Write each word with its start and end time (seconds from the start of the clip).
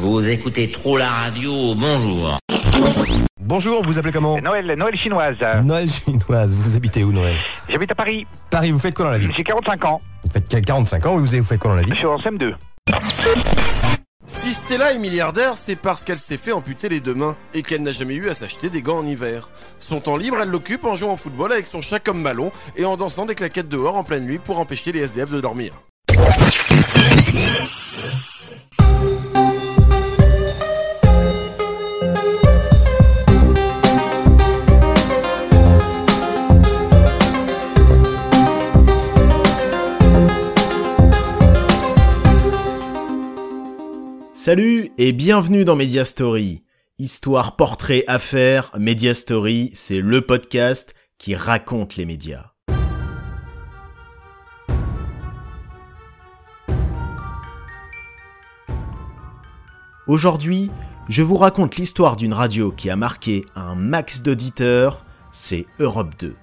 Vous 0.00 0.28
écoutez 0.28 0.70
trop 0.70 0.96
la 0.96 1.10
radio, 1.10 1.74
bonjour. 1.74 2.38
Bonjour, 3.40 3.84
vous 3.84 3.98
appelez 3.98 4.12
comment 4.12 4.40
Noël, 4.40 4.72
Noël 4.78 4.96
chinoise. 4.96 5.34
Noël 5.64 5.90
chinoise. 5.90 6.54
Vous 6.54 6.76
habitez 6.76 7.02
où, 7.02 7.10
Noël 7.10 7.34
J'habite 7.68 7.90
à 7.90 7.96
Paris. 7.96 8.24
Paris, 8.48 8.70
vous 8.70 8.78
faites 8.78 8.94
quoi 8.94 9.06
dans 9.06 9.10
la 9.10 9.18
vie 9.18 9.26
J'ai 9.36 9.42
45 9.42 9.84
ans. 9.86 10.00
Vous 10.22 10.30
faites 10.30 10.64
45 10.64 11.04
ans, 11.04 11.16
vous, 11.16 11.26
vous 11.26 11.42
faites 11.42 11.58
quoi 11.58 11.72
dans 11.72 11.76
la 11.78 11.82
vie 11.82 11.90
Je 11.90 11.96
suis 11.96 12.06
en 12.06 12.16
CM2. 12.16 12.54
Si 14.24 14.54
Stella 14.54 14.92
est 14.92 15.00
milliardaire, 15.00 15.56
c'est 15.56 15.74
parce 15.74 16.04
qu'elle 16.04 16.18
s'est 16.18 16.36
fait 16.36 16.52
amputer 16.52 16.88
les 16.88 17.00
deux 17.00 17.16
mains 17.16 17.34
et 17.52 17.62
qu'elle 17.62 17.82
n'a 17.82 17.90
jamais 17.90 18.14
eu 18.14 18.28
à 18.28 18.34
s'acheter 18.34 18.70
des 18.70 18.82
gants 18.82 18.98
en 18.98 19.04
hiver. 19.04 19.50
Son 19.80 20.00
temps 20.00 20.16
libre, 20.16 20.36
elle 20.40 20.50
l'occupe 20.50 20.84
en 20.84 20.94
jouant 20.94 21.14
au 21.14 21.16
football 21.16 21.50
avec 21.50 21.66
son 21.66 21.80
chat 21.80 21.98
comme 21.98 22.22
Malon 22.22 22.52
et 22.76 22.84
en 22.84 22.96
dansant 22.96 23.26
des 23.26 23.34
claquettes 23.34 23.68
dehors 23.68 23.96
en 23.96 24.04
pleine 24.04 24.26
nuit 24.26 24.38
pour 24.38 24.60
empêcher 24.60 24.92
les 24.92 25.00
SDF 25.00 25.32
de 25.32 25.40
dormir.'" 25.40 25.72
Salut 44.48 44.88
et 44.96 45.12
bienvenue 45.12 45.66
dans 45.66 45.76
Media 45.76 46.06
Story. 46.06 46.62
Histoire, 46.98 47.54
portrait, 47.56 48.04
affaires, 48.06 48.72
Media 48.78 49.12
Story, 49.12 49.68
c'est 49.74 50.00
le 50.00 50.22
podcast 50.22 50.94
qui 51.18 51.34
raconte 51.34 51.96
les 51.96 52.06
médias. 52.06 52.52
Aujourd'hui, 60.06 60.70
je 61.10 61.20
vous 61.20 61.36
raconte 61.36 61.76
l'histoire 61.76 62.16
d'une 62.16 62.32
radio 62.32 62.72
qui 62.72 62.88
a 62.88 62.96
marqué 62.96 63.44
un 63.54 63.74
max 63.74 64.22
d'auditeurs, 64.22 65.04
c'est 65.30 65.66
Europe 65.78 66.14
2. 66.18 66.34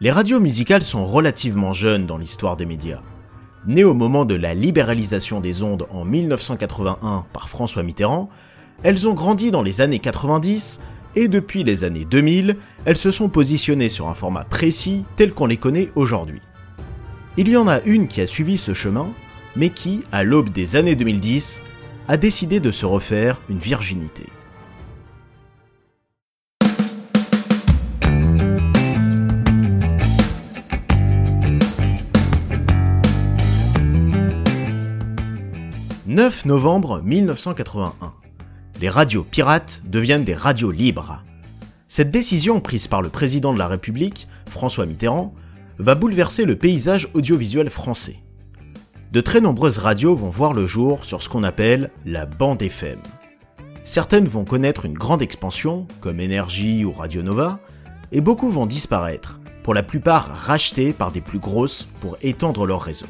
Les 0.00 0.10
radios 0.10 0.40
musicales 0.40 0.82
sont 0.82 1.06
relativement 1.06 1.72
jeunes 1.72 2.06
dans 2.06 2.18
l'histoire 2.18 2.56
des 2.56 2.66
médias. 2.66 3.02
Nées 3.66 3.84
au 3.84 3.94
moment 3.94 4.24
de 4.24 4.34
la 4.34 4.54
libéralisation 4.54 5.40
des 5.40 5.62
ondes 5.62 5.86
en 5.90 6.04
1981 6.04 7.26
par 7.32 7.48
François 7.48 7.82
Mitterrand, 7.82 8.28
elles 8.82 9.08
ont 9.08 9.14
grandi 9.14 9.50
dans 9.50 9.62
les 9.62 9.80
années 9.80 9.98
90 9.98 10.80
et 11.16 11.28
depuis 11.28 11.64
les 11.64 11.84
années 11.84 12.04
2000, 12.04 12.56
elles 12.84 12.96
se 12.96 13.10
sont 13.10 13.28
positionnées 13.28 13.88
sur 13.88 14.08
un 14.08 14.14
format 14.14 14.44
précis 14.44 15.04
tel 15.16 15.34
qu'on 15.34 15.46
les 15.46 15.56
connaît 15.56 15.90
aujourd'hui. 15.96 16.40
Il 17.36 17.48
y 17.48 17.56
en 17.56 17.68
a 17.68 17.80
une 17.82 18.08
qui 18.08 18.20
a 18.20 18.26
suivi 18.26 18.58
ce 18.58 18.74
chemin, 18.74 19.12
mais 19.56 19.70
qui, 19.70 20.00
à 20.12 20.22
l'aube 20.22 20.50
des 20.50 20.76
années 20.76 20.96
2010, 20.96 21.62
a 22.06 22.16
décidé 22.16 22.60
de 22.60 22.70
se 22.70 22.86
refaire 22.86 23.40
une 23.48 23.58
virginité. 23.58 24.26
«9 36.18 36.46
novembre 36.46 37.00
1981. 37.04 38.12
Les 38.80 38.88
radios 38.88 39.22
pirates 39.22 39.82
deviennent 39.84 40.24
des 40.24 40.34
radios 40.34 40.72
libres. 40.72 41.22
Cette 41.86 42.10
décision 42.10 42.60
prise 42.60 42.88
par 42.88 43.02
le 43.02 43.08
président 43.08 43.52
de 43.52 43.58
la 43.60 43.68
République, 43.68 44.26
François 44.50 44.84
Mitterrand, 44.84 45.32
va 45.78 45.94
bouleverser 45.94 46.44
le 46.44 46.56
paysage 46.56 47.08
audiovisuel 47.14 47.70
français 47.70 48.16
de 49.12 49.20
très 49.20 49.40
nombreuses 49.40 49.78
radios 49.78 50.16
vont 50.16 50.28
voir 50.28 50.54
le 50.54 50.66
jour 50.66 51.04
sur 51.04 51.22
ce 51.22 51.28
qu'on 51.28 51.44
appelle 51.44 51.92
la 52.04 52.26
bande 52.26 52.62
FM. 52.62 52.98
Certaines 53.84 54.26
vont 54.26 54.44
connaître 54.44 54.86
une 54.86 54.94
grande 54.94 55.22
expansion, 55.22 55.86
comme 56.00 56.18
Énergie 56.18 56.84
ou 56.84 56.90
Radio 56.90 57.22
Nova, 57.22 57.60
et 58.10 58.20
beaucoup 58.20 58.50
vont 58.50 58.66
disparaître, 58.66 59.38
pour 59.62 59.72
la 59.72 59.84
plupart 59.84 60.26
rachetées 60.34 60.92
par 60.92 61.12
des 61.12 61.20
plus 61.20 61.38
grosses 61.38 61.86
pour 62.00 62.18
étendre 62.22 62.66
leur 62.66 62.82
réseau. 62.82 63.06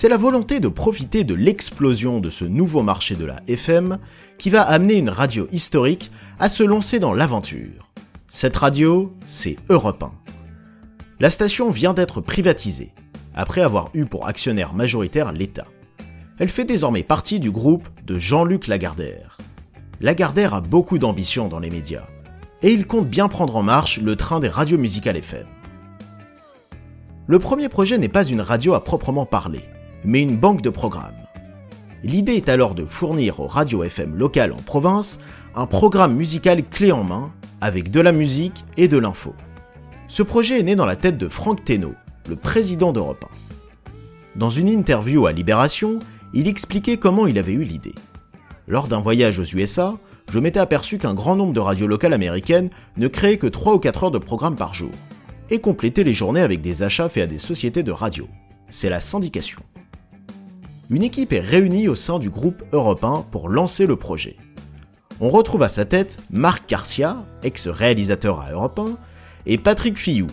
C'est 0.00 0.08
la 0.08 0.16
volonté 0.16 0.60
de 0.60 0.68
profiter 0.68 1.24
de 1.24 1.34
l'explosion 1.34 2.20
de 2.20 2.30
ce 2.30 2.46
nouveau 2.46 2.82
marché 2.82 3.16
de 3.16 3.26
la 3.26 3.36
FM 3.48 3.98
qui 4.38 4.48
va 4.48 4.62
amener 4.62 4.94
une 4.94 5.10
radio 5.10 5.46
historique 5.52 6.10
à 6.38 6.48
se 6.48 6.62
lancer 6.62 6.98
dans 6.98 7.12
l'aventure. 7.12 7.90
Cette 8.26 8.56
radio, 8.56 9.12
c'est 9.26 9.58
Europe 9.68 10.02
1. 10.02 10.10
La 11.20 11.28
station 11.28 11.70
vient 11.70 11.92
d'être 11.92 12.22
privatisée, 12.22 12.94
après 13.34 13.60
avoir 13.60 13.90
eu 13.92 14.06
pour 14.06 14.26
actionnaire 14.26 14.72
majoritaire 14.72 15.32
l'État. 15.32 15.66
Elle 16.38 16.48
fait 16.48 16.64
désormais 16.64 17.02
partie 17.02 17.38
du 17.38 17.50
groupe 17.50 17.86
de 18.06 18.18
Jean-Luc 18.18 18.68
Lagardère. 18.68 19.36
Lagardère 20.00 20.54
a 20.54 20.62
beaucoup 20.62 20.96
d'ambition 20.96 21.46
dans 21.46 21.58
les 21.58 21.68
médias, 21.68 22.06
et 22.62 22.72
il 22.72 22.86
compte 22.86 23.06
bien 23.06 23.28
prendre 23.28 23.54
en 23.54 23.62
marche 23.62 24.00
le 24.00 24.16
train 24.16 24.40
des 24.40 24.48
radios 24.48 24.78
musicales 24.78 25.18
FM. 25.18 25.46
Le 27.26 27.38
premier 27.38 27.68
projet 27.68 27.98
n'est 27.98 28.08
pas 28.08 28.24
une 28.24 28.40
radio 28.40 28.72
à 28.72 28.82
proprement 28.82 29.26
parler, 29.26 29.60
mais 30.04 30.20
une 30.20 30.36
banque 30.36 30.62
de 30.62 30.70
programmes. 30.70 31.14
L'idée 32.02 32.34
est 32.34 32.48
alors 32.48 32.74
de 32.74 32.84
fournir 32.84 33.40
aux 33.40 33.46
radios 33.46 33.84
FM 33.84 34.14
locales 34.14 34.52
en 34.52 34.62
province 34.62 35.20
un 35.54 35.66
programme 35.66 36.14
musical 36.14 36.64
clé 36.64 36.92
en 36.92 37.04
main, 37.04 37.32
avec 37.60 37.90
de 37.90 38.00
la 38.00 38.12
musique 38.12 38.64
et 38.76 38.88
de 38.88 38.96
l'info. 38.96 39.34
Ce 40.08 40.22
projet 40.22 40.58
est 40.58 40.64
né 40.64 40.76
dans 40.76 40.86
la 40.86 40.96
tête 40.96 41.18
de 41.18 41.28
Franck 41.28 41.64
Thénault, 41.64 41.94
le 42.28 42.36
président 42.36 42.92
d'Europe 42.92 43.26
1. 44.36 44.38
Dans 44.38 44.48
une 44.48 44.68
interview 44.68 45.26
à 45.26 45.32
Libération, 45.32 45.98
il 46.32 46.48
expliquait 46.48 46.96
comment 46.96 47.26
il 47.26 47.38
avait 47.38 47.52
eu 47.52 47.64
l'idée. 47.64 47.94
Lors 48.66 48.88
d'un 48.88 49.00
voyage 49.00 49.38
aux 49.38 49.44
USA, 49.44 49.94
je 50.32 50.38
m'étais 50.38 50.60
aperçu 50.60 50.98
qu'un 50.98 51.14
grand 51.14 51.34
nombre 51.34 51.52
de 51.52 51.60
radios 51.60 51.88
locales 51.88 52.12
américaines 52.12 52.70
ne 52.96 53.08
créaient 53.08 53.38
que 53.38 53.48
3 53.48 53.74
ou 53.74 53.78
4 53.78 54.04
heures 54.04 54.10
de 54.10 54.18
programme 54.18 54.56
par 54.56 54.74
jour, 54.74 54.92
et 55.50 55.58
complétaient 55.58 56.04
les 56.04 56.14
journées 56.14 56.40
avec 56.40 56.60
des 56.60 56.84
achats 56.84 57.08
faits 57.08 57.24
à 57.24 57.26
des 57.26 57.38
sociétés 57.38 57.82
de 57.82 57.92
radio. 57.92 58.28
C'est 58.68 58.88
la 58.88 59.00
syndication. 59.00 59.60
Une 60.90 61.04
équipe 61.04 61.32
est 61.32 61.38
réunie 61.38 61.86
au 61.86 61.94
sein 61.94 62.18
du 62.18 62.30
groupe 62.30 62.64
Europe 62.72 63.04
1 63.04 63.26
pour 63.30 63.48
lancer 63.48 63.86
le 63.86 63.94
projet. 63.94 64.36
On 65.20 65.30
retrouve 65.30 65.62
à 65.62 65.68
sa 65.68 65.84
tête 65.84 66.18
Marc 66.32 66.68
Garcia, 66.68 67.18
ex-réalisateur 67.44 68.40
à 68.40 68.50
Europe 68.50 68.76
1, 68.76 68.96
et 69.46 69.56
Patrick 69.56 69.96
Fillou, 69.96 70.26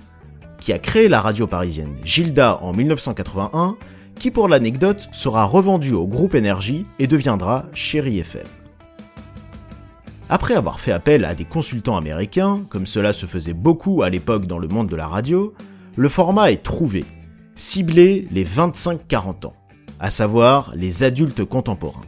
qui 0.60 0.74
a 0.74 0.80
créé 0.80 1.10
la 1.10 1.22
radio 1.22 1.46
parisienne 1.46 1.94
Gilda 2.04 2.58
en 2.64 2.74
1981, 2.74 3.78
qui 4.20 4.32
pour 4.32 4.48
l'anecdote 4.48 5.10
sera 5.12 5.46
revendue 5.46 5.94
au 5.94 6.08
groupe 6.08 6.34
Énergie 6.34 6.88
et 6.98 7.06
deviendra 7.06 7.66
Chéri 7.74 8.18
FM. 8.18 8.48
Après 10.28 10.56
avoir 10.56 10.80
fait 10.80 10.92
appel 10.92 11.24
à 11.26 11.36
des 11.36 11.46
consultants 11.46 11.98
américains, 11.98 12.62
comme 12.70 12.88
cela 12.88 13.14
se 13.14 13.28
faisait 13.28 13.54
beaucoup 13.54 14.02
à 14.02 14.10
l'époque 14.10 14.48
dans 14.48 14.58
le 14.58 14.68
monde 14.68 14.90
de 14.90 14.96
la 14.96 15.08
radio, 15.08 15.54
le 15.96 16.10
format 16.10 16.52
est 16.52 16.64
trouvé, 16.64 17.06
ciblé 17.54 18.28
les 18.32 18.44
25-40 18.44 19.46
ans, 19.46 19.54
à 20.00 20.10
savoir 20.10 20.72
les 20.76 21.04
adultes 21.04 21.44
contemporains. 21.44 22.06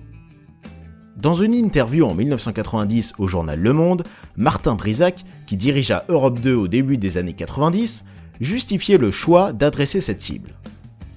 Dans 1.17 1.33
une 1.33 1.53
interview 1.53 2.05
en 2.05 2.13
1990 2.13 3.13
au 3.17 3.27
journal 3.27 3.59
Le 3.59 3.73
Monde, 3.73 4.03
Martin 4.38 4.75
Brisac, 4.75 5.25
qui 5.47 5.57
dirigea 5.57 6.05
Europe 6.07 6.39
2 6.39 6.55
au 6.55 6.67
début 6.67 6.97
des 6.97 7.17
années 7.17 7.33
90, 7.33 8.05
justifiait 8.39 8.97
le 8.97 9.11
choix 9.11 9.51
d'adresser 9.51 10.00
cette 10.00 10.22
cible. 10.22 10.51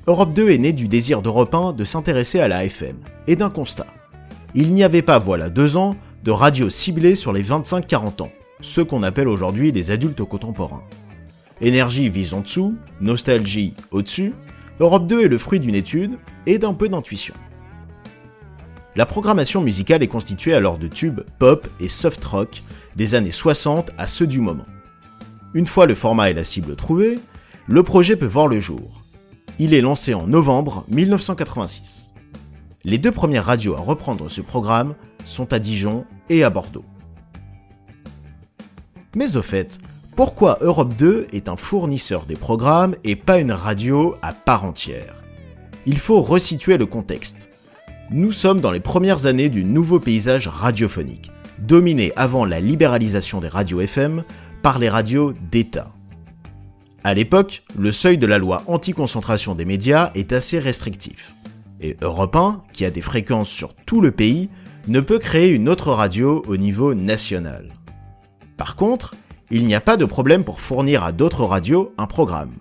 Europe 0.08 0.34
2 0.34 0.50
est 0.50 0.58
né 0.58 0.72
du 0.72 0.88
désir 0.88 1.22
d'Europe 1.22 1.54
1 1.54 1.74
de 1.74 1.84
s'intéresser 1.84 2.40
à 2.40 2.48
la 2.48 2.64
FM, 2.64 2.96
et 3.28 3.36
d'un 3.36 3.50
constat. 3.50 3.86
Il 4.54 4.74
n'y 4.74 4.82
avait 4.82 5.02
pas, 5.02 5.20
voilà 5.20 5.48
deux 5.48 5.76
ans, 5.76 5.96
de 6.24 6.32
radio 6.32 6.68
ciblée 6.68 7.14
sur 7.14 7.32
les 7.32 7.44
25-40 7.44 8.22
ans, 8.22 8.32
ceux 8.60 8.84
qu'on 8.84 9.04
appelle 9.04 9.28
aujourd'hui 9.28 9.70
les 9.70 9.92
adultes 9.92 10.24
contemporains. 10.24 10.82
Énergie 11.60 12.08
vise 12.08 12.34
en 12.34 12.40
dessous, 12.40 12.74
nostalgie 13.00 13.74
au-dessus, 13.92 14.34
Europe 14.82 15.06
2 15.06 15.26
est 15.26 15.28
le 15.28 15.38
fruit 15.38 15.60
d'une 15.60 15.76
étude 15.76 16.18
et 16.44 16.58
d'un 16.58 16.74
peu 16.74 16.88
d'intuition. 16.88 17.34
La 18.96 19.06
programmation 19.06 19.60
musicale 19.60 20.02
est 20.02 20.08
constituée 20.08 20.54
alors 20.54 20.76
de 20.76 20.88
tubes 20.88 21.20
pop 21.38 21.68
et 21.78 21.86
soft 21.86 22.24
rock 22.24 22.64
des 22.96 23.14
années 23.14 23.30
60 23.30 23.92
à 23.96 24.08
ceux 24.08 24.26
du 24.26 24.40
moment. 24.40 24.66
Une 25.54 25.68
fois 25.68 25.86
le 25.86 25.94
format 25.94 26.30
et 26.30 26.34
la 26.34 26.42
cible 26.42 26.74
trouvés, 26.74 27.20
le 27.68 27.84
projet 27.84 28.16
peut 28.16 28.26
voir 28.26 28.48
le 28.48 28.58
jour. 28.58 29.04
Il 29.60 29.72
est 29.72 29.80
lancé 29.80 30.14
en 30.14 30.26
novembre 30.26 30.84
1986. 30.88 32.12
Les 32.82 32.98
deux 32.98 33.12
premières 33.12 33.44
radios 33.44 33.76
à 33.76 33.80
reprendre 33.80 34.28
ce 34.28 34.40
programme 34.40 34.96
sont 35.24 35.52
à 35.52 35.60
Dijon 35.60 36.04
et 36.28 36.42
à 36.42 36.50
Bordeaux. 36.50 36.84
Mais 39.14 39.36
au 39.36 39.42
fait, 39.42 39.78
pourquoi 40.14 40.58
Europe 40.60 40.94
2 40.98 41.28
est 41.32 41.48
un 41.48 41.56
fournisseur 41.56 42.26
des 42.26 42.36
programmes 42.36 42.96
et 43.02 43.16
pas 43.16 43.38
une 43.38 43.52
radio 43.52 44.14
à 44.20 44.34
part 44.34 44.64
entière? 44.64 45.14
Il 45.86 45.98
faut 45.98 46.20
resituer 46.20 46.76
le 46.76 46.84
contexte. 46.84 47.48
Nous 48.10 48.30
sommes 48.30 48.60
dans 48.60 48.72
les 48.72 48.80
premières 48.80 49.24
années 49.24 49.48
du 49.48 49.64
nouveau 49.64 50.00
paysage 50.00 50.48
radiophonique, 50.48 51.30
dominé 51.58 52.12
avant 52.14 52.44
la 52.44 52.60
libéralisation 52.60 53.40
des 53.40 53.48
radios 53.48 53.80
FM 53.80 54.22
par 54.60 54.78
les 54.78 54.90
radios 54.90 55.32
d'État. 55.50 55.90
À 57.04 57.14
l'époque, 57.14 57.62
le 57.76 57.90
seuil 57.90 58.18
de 58.18 58.26
la 58.26 58.36
loi 58.36 58.64
anti-concentration 58.66 59.54
des 59.54 59.64
médias 59.64 60.10
est 60.14 60.34
assez 60.34 60.58
restrictif. 60.58 61.32
Et 61.80 61.96
Europe 62.02 62.36
1, 62.36 62.62
qui 62.74 62.84
a 62.84 62.90
des 62.90 63.00
fréquences 63.00 63.48
sur 63.48 63.74
tout 63.74 64.02
le 64.02 64.10
pays, 64.10 64.50
ne 64.88 65.00
peut 65.00 65.18
créer 65.18 65.48
une 65.48 65.70
autre 65.70 65.90
radio 65.90 66.44
au 66.46 66.58
niveau 66.58 66.92
national. 66.92 67.72
Par 68.58 68.76
contre, 68.76 69.14
il 69.54 69.66
n'y 69.66 69.74
a 69.74 69.82
pas 69.82 69.98
de 69.98 70.06
problème 70.06 70.44
pour 70.44 70.60
fournir 70.62 71.04
à 71.04 71.12
d'autres 71.12 71.44
radios 71.44 71.92
un 71.98 72.06
programme. 72.06 72.52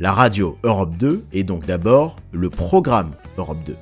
La 0.00 0.12
radio 0.12 0.56
Europe 0.64 0.96
2 0.96 1.26
est 1.34 1.44
donc 1.44 1.66
d'abord 1.66 2.16
le 2.32 2.48
programme 2.48 3.10
Europe 3.36 3.58
2. 3.66 3.76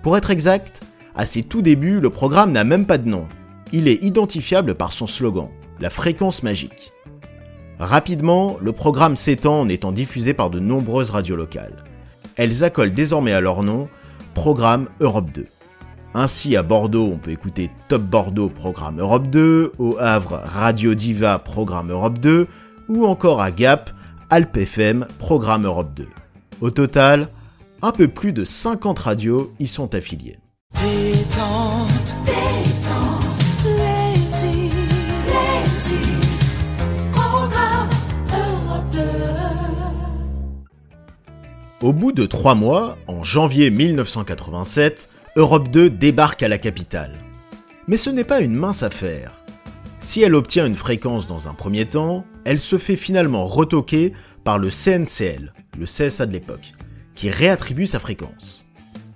Pour 0.00 0.16
être 0.16 0.30
exact, 0.30 0.80
à 1.16 1.26
ses 1.26 1.42
tout 1.42 1.62
débuts, 1.62 1.98
le 1.98 2.10
programme 2.10 2.52
n'a 2.52 2.62
même 2.62 2.86
pas 2.86 2.96
de 2.96 3.08
nom. 3.08 3.24
Il 3.72 3.88
est 3.88 4.00
identifiable 4.04 4.76
par 4.76 4.92
son 4.92 5.08
slogan, 5.08 5.48
la 5.80 5.90
fréquence 5.90 6.44
magique. 6.44 6.92
Rapidement, 7.80 8.56
le 8.60 8.70
programme 8.70 9.16
s'étend 9.16 9.62
en 9.62 9.68
étant 9.68 9.90
diffusé 9.90 10.32
par 10.32 10.50
de 10.50 10.60
nombreuses 10.60 11.10
radios 11.10 11.34
locales. 11.34 11.82
Elles 12.36 12.62
accolent 12.62 12.94
désormais 12.94 13.32
à 13.32 13.40
leur 13.40 13.64
nom 13.64 13.88
Programme 14.32 14.88
Europe 15.00 15.32
2. 15.32 15.46
Ainsi, 16.16 16.54
à 16.54 16.62
Bordeaux, 16.62 17.10
on 17.12 17.18
peut 17.18 17.32
écouter 17.32 17.70
Top 17.88 18.02
Bordeaux, 18.02 18.48
programme 18.48 19.00
Europe 19.00 19.26
2, 19.26 19.72
au 19.78 19.96
Havre, 19.98 20.40
Radio 20.44 20.94
Diva, 20.94 21.40
programme 21.40 21.90
Europe 21.90 22.20
2, 22.20 22.46
ou 22.88 23.04
encore 23.04 23.42
à 23.42 23.50
Gap, 23.50 23.90
Alp 24.30 24.56
FM, 24.56 25.08
programme 25.18 25.66
Europe 25.66 25.92
2. 25.96 26.06
Au 26.60 26.70
total, 26.70 27.30
un 27.82 27.90
peu 27.90 28.06
plus 28.06 28.32
de 28.32 28.44
50 28.44 28.96
radios 28.96 29.52
y 29.58 29.66
sont 29.66 29.92
affiliées. 29.92 30.38
Au 41.82 41.92
bout 41.92 42.12
de 42.12 42.24
trois 42.24 42.54
mois, 42.54 42.96
en 43.08 43.24
janvier 43.24 43.72
1987, 43.72 45.10
Europe 45.36 45.68
2 45.68 45.90
débarque 45.90 46.44
à 46.44 46.48
la 46.48 46.58
capitale. 46.58 47.18
Mais 47.88 47.96
ce 47.96 48.08
n'est 48.08 48.22
pas 48.22 48.38
une 48.38 48.54
mince 48.54 48.84
affaire. 48.84 49.32
Si 49.98 50.22
elle 50.22 50.36
obtient 50.36 50.64
une 50.64 50.76
fréquence 50.76 51.26
dans 51.26 51.48
un 51.48 51.54
premier 51.54 51.86
temps, 51.86 52.24
elle 52.44 52.60
se 52.60 52.78
fait 52.78 52.94
finalement 52.94 53.44
retoquer 53.44 54.12
par 54.44 54.60
le 54.60 54.68
CNCL, 54.70 55.52
le 55.76 55.86
CSA 55.86 56.26
de 56.26 56.32
l'époque, 56.32 56.74
qui 57.16 57.30
réattribue 57.30 57.88
sa 57.88 57.98
fréquence. 57.98 58.64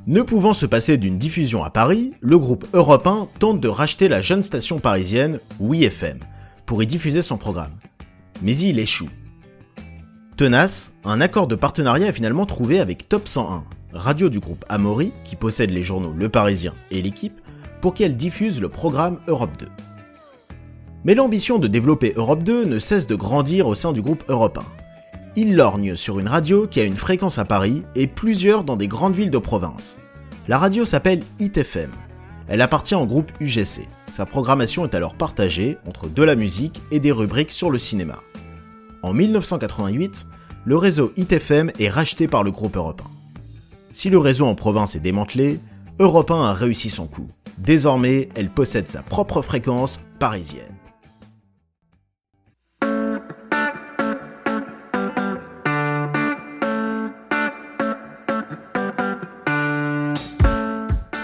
Ne 0.09 0.23
pouvant 0.23 0.55
se 0.55 0.67
passer 0.67 0.97
d'une 0.97 1.19
diffusion 1.19 1.63
à 1.63 1.71
Paris, 1.71 2.15
le 2.21 2.37
groupe 2.37 2.67
Europe 2.73 3.07
1 3.07 3.29
tente 3.39 3.61
de 3.61 3.69
racheter 3.69 4.09
la 4.09 4.21
jeune 4.21 4.43
station 4.43 4.81
parisienne 4.81 5.39
WeFM 5.61 6.19
pour 6.67 6.83
y 6.83 6.87
diffuser 6.89 7.23
son 7.23 7.37
programme. 7.37 7.77
Mais 8.43 8.57
il 8.57 8.81
échoue. 8.81 9.11
Tenace, 10.37 10.93
un 11.05 11.21
accord 11.21 11.47
de 11.47 11.55
partenariat 11.55 12.09
est 12.09 12.13
finalement 12.13 12.47
trouvé 12.47 12.81
avec 12.81 13.09
Top 13.09 13.29
101, 13.29 13.63
radio 13.99 14.29
du 14.29 14.39
groupe 14.41 14.65
Amaury, 14.69 15.13
qui 15.25 15.37
possède 15.37 15.71
les 15.71 15.83
journaux 15.83 16.15
Le 16.17 16.29
Parisien 16.29 16.73
et 16.91 17.03
L'équipe, 17.03 17.41
pour 17.81 17.95
qu'elle 17.95 18.17
diffuse 18.17 18.61
le 18.61 18.69
programme 18.69 19.19
Europe 19.27 19.51
2. 19.59 19.67
Mais 21.05 21.15
l'ambition 21.15 21.59
de 21.59 21.69
développer 21.69 22.13
Europe 22.17 22.43
2 22.43 22.65
ne 22.65 22.79
cesse 22.79 23.07
de 23.07 23.15
grandir 23.15 23.67
au 23.67 23.75
sein 23.75 23.93
du 23.93 24.03
groupe 24.03 24.25
Europe 24.29 24.59
1. 24.59 24.63
Il 25.37 25.55
lorgne 25.55 25.95
sur 25.97 26.19
une 26.19 26.29
radio 26.29 26.67
qui 26.67 26.81
a 26.81 26.85
une 26.85 26.97
fréquence 26.97 27.39
à 27.39 27.45
Paris 27.45 27.83
et 27.95 28.07
plusieurs 28.07 28.65
dans 28.65 28.77
des 28.77 28.89
grandes 28.89 29.15
villes 29.15 29.31
de 29.31 29.39
province. 29.39 29.99
La 30.49 30.59
radio 30.59 30.85
s'appelle 30.85 31.23
ITFM. 31.39 31.91
Elle 32.49 32.63
appartient 32.63 32.95
au 32.95 33.07
groupe 33.07 33.31
UGC. 33.41 33.87
Sa 34.07 34.27
programmation 34.27 34.85
est 34.85 34.95
alors 34.95 35.15
partagée 35.15 35.77
entre 35.87 36.09
de 36.09 36.23
la 36.23 36.35
musique 36.35 36.81
et 36.91 36.99
des 36.99 37.13
rubriques 37.13 37.53
sur 37.53 37.71
le 37.71 37.79
cinéma. 37.79 38.21
En 39.03 39.13
1988, 39.13 40.27
le 40.65 40.77
réseau 40.77 41.13
ITFM 41.17 41.71
est 41.79 41.89
racheté 41.89 42.27
par 42.27 42.43
le 42.43 42.51
groupe 42.51 42.77
Europe 42.77 43.03
1. 43.05 43.18
Si 44.01 44.11
le 44.11 44.19
réseau 44.19 44.47
en 44.47 44.55
province 44.55 44.95
est 44.95 45.01
démantelé, 45.01 45.59
Europe 45.99 46.31
1 46.31 46.41
a 46.41 46.53
réussi 46.53 46.89
son 46.89 47.09
coup. 47.09 47.27
Désormais, 47.59 48.29
elle 48.37 48.49
possède 48.49 48.87
sa 48.87 49.03
propre 49.03 49.43
fréquence 49.43 50.01
parisienne. 50.21 50.77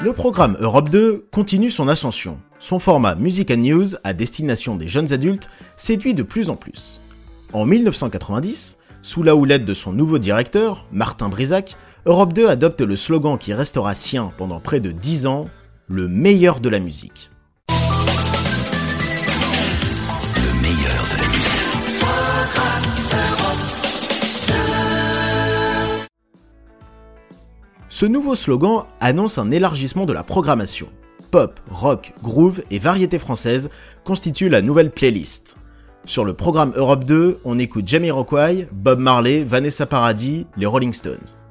Le 0.02 0.12
programme 0.12 0.56
Europe 0.58 0.88
2 0.88 1.28
continue 1.30 1.70
son 1.70 1.86
ascension. 1.86 2.40
Son 2.58 2.80
format 2.80 3.14
Music 3.14 3.52
and 3.52 3.58
News 3.58 3.86
à 4.02 4.14
destination 4.14 4.74
des 4.74 4.88
jeunes 4.88 5.12
adultes 5.12 5.48
séduit 5.76 6.14
de 6.14 6.24
plus 6.24 6.50
en 6.50 6.56
plus. 6.56 7.00
En 7.52 7.66
1990, 7.66 8.78
sous 9.02 9.22
la 9.22 9.36
houlette 9.36 9.64
de 9.64 9.74
son 9.74 9.92
nouveau 9.92 10.18
directeur, 10.18 10.86
Martin 10.90 11.28
Brisac, 11.28 11.76
Europe 12.06 12.34
2 12.34 12.48
adopte 12.48 12.82
le 12.82 12.96
slogan 12.96 13.38
qui 13.38 13.54
restera 13.54 13.94
sien 13.94 14.30
pendant 14.36 14.60
près 14.60 14.78
de 14.78 14.90
10 14.90 15.26
ans, 15.26 15.48
le 15.88 16.06
meilleur 16.06 16.60
de 16.60 16.68
la 16.68 16.78
musique. 16.78 17.30
Le 17.70 17.74
meilleur 20.60 21.02
de 21.04 21.16
la 21.16 21.28
musique. 21.28 22.04
Ce 27.88 28.04
nouveau 28.04 28.34
slogan 28.34 28.84
annonce 29.00 29.38
un 29.38 29.50
élargissement 29.50 30.04
de 30.04 30.12
la 30.12 30.24
programmation. 30.24 30.88
Pop, 31.30 31.58
rock, 31.70 32.12
groove 32.22 32.60
et 32.70 32.78
variété 32.78 33.18
française 33.18 33.70
constituent 34.04 34.50
la 34.50 34.60
nouvelle 34.60 34.90
playlist. 34.90 35.56
Sur 36.04 36.26
le 36.26 36.34
programme 36.34 36.74
Europe 36.76 37.04
2, 37.04 37.40
on 37.46 37.58
écoute 37.58 37.88
Jamie 37.88 38.10
Rockway, 38.10 38.68
Bob 38.72 38.98
Marley, 38.98 39.42
Vanessa 39.42 39.86
Paradis, 39.86 40.46
les 40.58 40.66
Rolling 40.66 40.92
Stones. 40.92 41.43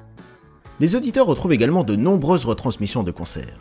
Les 0.80 0.96
auditeurs 0.96 1.26
retrouvent 1.26 1.52
également 1.52 1.84
de 1.84 1.94
nombreuses 1.94 2.44
retransmissions 2.44 3.04
de 3.04 3.12
concerts. 3.12 3.60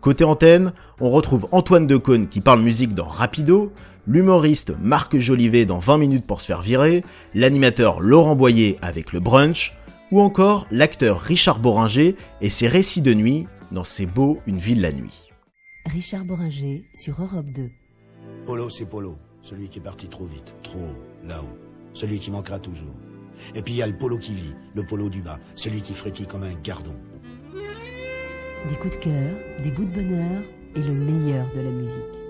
Côté 0.00 0.24
antenne, 0.24 0.72
on 1.00 1.10
retrouve 1.10 1.46
Antoine 1.52 1.86
Decaune 1.86 2.28
qui 2.28 2.40
parle 2.40 2.60
musique 2.60 2.94
dans 2.94 3.04
Rapido, 3.04 3.72
l'humoriste 4.08 4.72
Marc 4.82 5.16
Jolivet 5.16 5.66
dans 5.66 5.78
20 5.78 5.98
minutes 5.98 6.26
pour 6.26 6.40
se 6.40 6.46
faire 6.46 6.60
virer, 6.60 7.04
l'animateur 7.34 8.00
Laurent 8.00 8.34
Boyer 8.34 8.76
avec 8.82 9.12
le 9.12 9.20
brunch, 9.20 9.76
ou 10.10 10.20
encore 10.20 10.66
l'acteur 10.72 11.20
Richard 11.20 11.60
Boringer 11.60 12.16
et 12.40 12.50
ses 12.50 12.66
récits 12.66 13.02
de 13.02 13.14
nuit 13.14 13.46
dans 13.70 13.84
C'est 13.84 14.06
beau 14.06 14.40
une 14.48 14.58
ville 14.58 14.80
la 14.80 14.92
nuit. 14.92 15.30
Richard 15.86 16.24
Boringer 16.24 16.84
sur 16.94 17.22
Europe 17.22 17.46
2. 17.54 17.70
Polo, 18.44 18.68
c'est 18.68 18.86
Polo. 18.86 19.16
Celui 19.42 19.68
qui 19.68 19.78
est 19.78 19.82
parti 19.82 20.08
trop 20.08 20.26
vite, 20.26 20.54
trop 20.62 20.78
haut, 20.78 21.26
là-haut. 21.28 21.56
Celui 21.94 22.18
qui 22.18 22.30
manquera 22.30 22.58
toujours. 22.58 22.94
Et 23.54 23.62
puis 23.62 23.74
il 23.74 23.76
y 23.76 23.82
a 23.82 23.86
le 23.86 23.96
Polo 23.96 24.18
qui 24.18 24.34
vit, 24.34 24.54
le 24.74 24.82
Polo 24.84 25.08
du 25.08 25.22
bas, 25.22 25.38
celui 25.54 25.82
qui 25.82 25.94
frétille 25.94 26.26
comme 26.26 26.42
un 26.42 26.54
gardon. 26.62 26.94
Des 27.52 28.76
coups 28.80 28.96
de 28.96 29.02
cœur, 29.02 29.30
des 29.64 29.70
bouts 29.70 29.84
de 29.84 29.94
bonheur 29.94 30.42
et 30.76 30.80
le 30.80 30.92
meilleur 30.92 31.46
de 31.54 31.60
la 31.60 31.70
musique. 31.70 32.22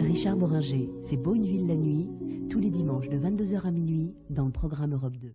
Richard 0.00 0.36
Boringer, 0.36 0.88
c'est 1.08 1.16
Beau 1.16 1.34
une 1.34 1.46
ville 1.46 1.66
la 1.66 1.76
nuit, 1.76 2.08
tous 2.50 2.60
les 2.60 2.70
dimanches 2.70 3.08
de 3.08 3.18
22h 3.18 3.66
à 3.66 3.70
minuit 3.70 4.14
dans 4.30 4.44
le 4.44 4.50
programme 4.50 4.94
Europe 4.94 5.16
2. 5.16 5.32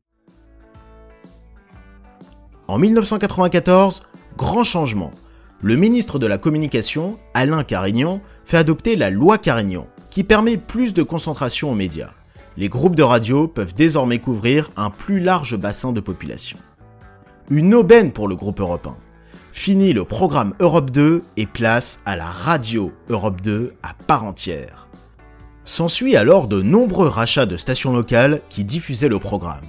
En 2.68 2.78
1994, 2.80 4.02
grand 4.38 4.64
changement. 4.64 5.12
Le 5.62 5.76
ministre 5.76 6.20
de 6.20 6.28
la 6.28 6.38
Communication, 6.38 7.18
Alain 7.34 7.64
Carignan, 7.64 8.22
fait 8.46 8.58
adopter 8.58 8.96
la 8.96 9.10
loi 9.10 9.38
Carignan, 9.38 9.88
qui 10.10 10.24
permet 10.24 10.58
plus 10.58 10.94
de 10.94 11.04
concentration 11.04 11.72
aux 11.72 11.76
médias. 11.76 12.12
Les 12.56 12.70
groupes 12.70 12.96
de 12.96 13.04
radio 13.04 13.48
peuvent 13.48 13.74
désormais 13.74 14.20
couvrir 14.20 14.70
un 14.78 14.92
plus 14.92 15.20
large 15.20 15.58
bassin 15.58 15.92
de 15.92 16.00
population. 16.00 16.60
Une 17.50 17.74
aubaine 17.74 18.12
pour 18.12 18.28
le 18.28 18.36
groupe 18.36 18.60
Europe 18.60 18.88
1. 18.88 18.96
Fini 19.52 19.92
le 19.92 20.06
programme 20.06 20.54
Europe 20.60 20.92
2 20.92 21.24
et 21.36 21.46
place 21.48 22.02
à 22.06 22.16
la 22.16 22.26
radio 22.26 22.92
Europe 23.10 23.42
2 23.42 23.74
à 23.82 23.96
part 24.06 24.24
entière. 24.24 24.88
S'ensuit 25.66 26.16
alors 26.16 26.48
de 26.48 26.62
nombreux 26.62 27.08
rachats 27.08 27.48
de 27.48 27.58
stations 27.58 27.92
locales 27.92 28.42
qui 28.50 28.64
diffusaient 28.64 29.10
le 29.10 29.20
programme. 29.20 29.66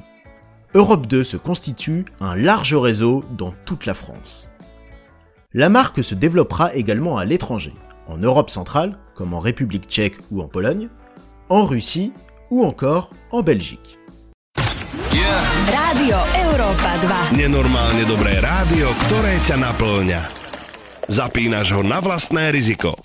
Europe 0.74 1.06
2 1.06 1.24
se 1.24 1.38
constitue 1.38 2.04
un 2.20 2.36
large 2.36 2.74
réseau 2.74 3.24
dans 3.38 3.54
toute 3.64 3.86
la 3.86 3.94
France. 3.94 4.48
La 5.54 5.70
marque 5.70 6.04
se 6.04 6.14
développera 6.14 6.74
également 6.74 7.16
à 7.16 7.24
l'étranger, 7.24 7.72
en 8.08 8.18
Europe 8.18 8.50
centrale, 8.50 8.98
comme 9.14 9.32
en 9.32 9.40
République 9.40 9.86
tchèque 9.86 10.16
ou 10.30 10.42
en 10.42 10.48
Pologne, 10.48 10.88
en 11.48 11.64
Russie 11.64 12.12
ou 12.50 12.64
encore 12.64 13.10
en 13.30 13.42
Belgique. 13.42 13.98
Radio 15.66 16.16
Europa 16.52 16.92
2. 17.32 17.38
Nenormálne 17.38 18.04
dobré 18.04 18.38
rádio, 18.40 18.92
ktoré 19.06 19.40
ťa 19.46 19.56
naplňa. 19.56 20.22
Zapínaš 21.08 21.72
ho 21.72 21.82
na 21.82 22.00
vlastné 22.00 22.52
riziko. 22.52 22.96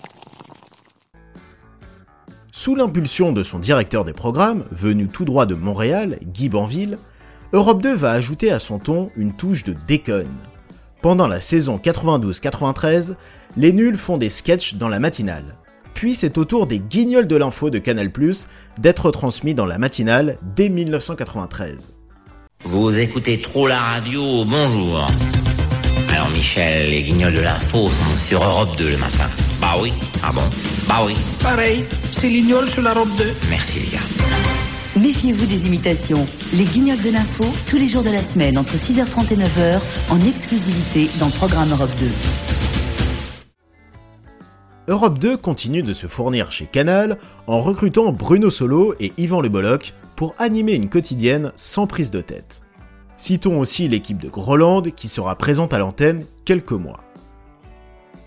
Sous 2.51 2.75
l'impulsion 2.75 3.31
de 3.31 3.43
son 3.43 3.59
directeur 3.59 4.03
des 4.03 4.13
programmes, 4.13 4.65
venu 4.71 5.07
tout 5.07 5.23
droit 5.23 5.45
de 5.45 5.55
Montréal, 5.55 6.19
Guy 6.23 6.49
Banville, 6.49 6.97
Europe 7.53 7.81
2 7.81 7.95
va 7.95 8.11
ajouter 8.11 8.51
à 8.51 8.59
son 8.59 8.79
ton 8.79 9.11
une 9.15 9.33
touche 9.33 9.63
de 9.63 9.73
déconne. 9.87 10.35
Pendant 11.01 11.27
la 11.27 11.39
saison 11.39 11.79
92-93, 11.81 13.15
les 13.55 13.71
nuls 13.71 13.97
font 13.97 14.17
des 14.17 14.29
sketchs 14.29 14.75
dans 14.75 14.89
la 14.89 14.99
matinale. 14.99 15.55
Puis 15.93 16.15
c'est 16.15 16.37
au 16.37 16.45
tour 16.45 16.67
des 16.67 16.79
guignols 16.79 17.27
de 17.27 17.35
l'info 17.35 17.69
de 17.69 17.79
Canal+, 17.79 18.11
d'être 18.77 19.11
transmis 19.11 19.53
dans 19.53 19.65
la 19.65 19.77
matinale 19.77 20.37
dès 20.55 20.69
1993. 20.69 21.93
Vous 22.65 22.97
écoutez 22.97 23.41
trop 23.41 23.67
la 23.67 23.79
radio, 23.79 24.43
bonjour. 24.45 25.07
Alors 26.11 26.29
Michel, 26.31 26.89
les 26.89 27.03
guignols 27.03 27.33
de 27.33 27.39
l'info 27.41 27.87
sont 27.87 28.17
sur 28.17 28.43
Europe 28.43 28.75
2 28.77 28.89
le 28.89 28.97
matin. 28.97 29.29
Bah 29.61 29.75
oui. 29.79 29.93
Ah 30.23 30.31
bon? 30.33 30.41
Bah 30.87 31.01
oui. 31.05 31.13
Pareil, 31.41 31.85
c'est 32.11 32.27
l'ignol 32.27 32.69
sur 32.69 32.81
la 32.81 32.93
robe 32.93 33.15
2. 33.17 33.33
Merci 33.49 33.79
les 33.79 33.87
gars. 33.87 34.39
Méfiez-vous 34.99 35.45
des 35.45 35.65
imitations. 35.67 36.27
Les 36.53 36.65
guignols 36.65 37.01
de 37.01 37.11
l'info, 37.11 37.45
tous 37.67 37.77
les 37.77 37.87
jours 37.87 38.03
de 38.03 38.09
la 38.09 38.21
semaine, 38.21 38.57
entre 38.57 38.75
6h30 38.75 39.31
et 39.31 39.37
9h, 39.37 39.79
en 40.09 40.19
exclusivité 40.21 41.09
dans 41.19 41.27
le 41.27 41.31
programme 41.31 41.71
Europe 41.71 41.91
2. 41.99 42.07
Europe 44.89 45.19
2 45.19 45.37
continue 45.37 45.83
de 45.83 45.93
se 45.93 46.07
fournir 46.07 46.51
chez 46.51 46.65
Canal 46.65 47.19
en 47.45 47.59
recrutant 47.59 48.11
Bruno 48.11 48.49
Solo 48.49 48.95
et 48.99 49.13
Yvan 49.19 49.39
Le 49.39 49.47
Bolloc 49.47 49.93
pour 50.15 50.33
animer 50.39 50.73
une 50.73 50.89
quotidienne 50.89 51.51
sans 51.55 51.85
prise 51.85 52.09
de 52.09 52.21
tête. 52.21 52.63
Citons 53.15 53.59
aussi 53.59 53.87
l'équipe 53.87 54.19
de 54.19 54.29
Groland 54.29 54.81
qui 54.81 55.07
sera 55.07 55.35
présente 55.35 55.75
à 55.75 55.77
l'antenne 55.77 56.25
quelques 56.43 56.71
mois. 56.71 57.03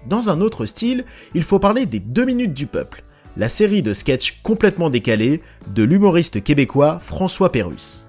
Dans 0.06 0.30
un 0.30 0.40
autre 0.40 0.64
style, 0.64 1.04
il 1.34 1.42
faut 1.42 1.58
parler 1.58 1.84
des 1.84 1.98
2 1.98 2.24
minutes 2.26 2.54
du 2.54 2.68
peuple, 2.68 3.02
la 3.36 3.48
série 3.48 3.82
de 3.82 3.92
sketchs 3.92 4.40
complètement 4.44 4.88
décalés 4.88 5.42
de 5.74 5.82
l'humoriste 5.82 6.44
québécois 6.44 7.00
François 7.00 7.50
Pérusse. 7.50 8.06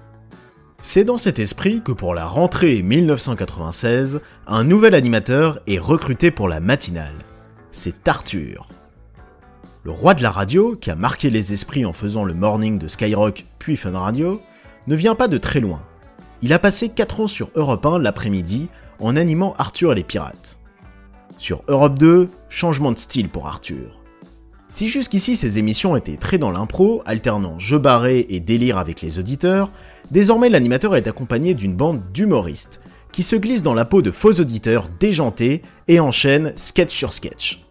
C'est 0.80 1.02
dans 1.02 1.18
cet 1.18 1.40
esprit 1.40 1.82
que 1.84 1.90
pour 1.90 2.14
la 2.14 2.24
rentrée 2.24 2.82
1996, 2.82 4.20
un 4.46 4.62
nouvel 4.62 4.94
animateur 4.94 5.58
est 5.66 5.78
recruté 5.78 6.30
pour 6.30 6.48
la 6.48 6.60
matinale 6.60 7.14
c'est 7.74 8.08
Arthur. 8.08 8.68
Le 9.82 9.90
roi 9.90 10.14
de 10.14 10.22
la 10.22 10.30
radio, 10.30 10.76
qui 10.76 10.90
a 10.90 10.94
marqué 10.94 11.28
les 11.28 11.52
esprits 11.52 11.84
en 11.84 11.92
faisant 11.92 12.24
le 12.24 12.32
morning 12.32 12.78
de 12.78 12.88
Skyrock 12.88 13.44
puis 13.58 13.76
Fun 13.76 13.98
Radio, 13.98 14.40
ne 14.86 14.94
vient 14.94 15.16
pas 15.16 15.28
de 15.28 15.38
très 15.38 15.60
loin. 15.60 15.82
Il 16.40 16.52
a 16.52 16.58
passé 16.58 16.88
4 16.88 17.20
ans 17.20 17.26
sur 17.26 17.50
Europe 17.56 17.84
1 17.84 17.98
l'après-midi 17.98 18.68
en 19.00 19.16
animant 19.16 19.54
Arthur 19.58 19.92
et 19.92 19.96
les 19.96 20.04
pirates. 20.04 20.60
Sur 21.36 21.62
Europe 21.66 21.98
2, 21.98 22.28
changement 22.48 22.92
de 22.92 22.98
style 22.98 23.28
pour 23.28 23.48
Arthur. 23.48 24.00
Si 24.68 24.88
jusqu'ici 24.88 25.34
ces 25.34 25.58
émissions 25.58 25.96
étaient 25.96 26.16
très 26.16 26.38
dans 26.38 26.52
l'impro, 26.52 27.02
alternant 27.06 27.58
jeux 27.58 27.78
barrés 27.78 28.24
et 28.28 28.38
délire 28.38 28.78
avec 28.78 29.02
les 29.02 29.18
auditeurs, 29.18 29.70
désormais 30.12 30.48
l'animateur 30.48 30.94
est 30.94 31.08
accompagné 31.08 31.54
d'une 31.54 31.74
bande 31.74 32.02
d'humoristes, 32.12 32.80
qui 33.10 33.24
se 33.24 33.36
glissent 33.36 33.62
dans 33.62 33.74
la 33.74 33.84
peau 33.84 34.00
de 34.00 34.12
faux 34.12 34.40
auditeurs 34.40 34.88
déjantés 35.00 35.62
et 35.88 35.98
enchaînent 35.98 36.52
sketch 36.56 36.94
sur 36.94 37.12
sketch 37.12 37.63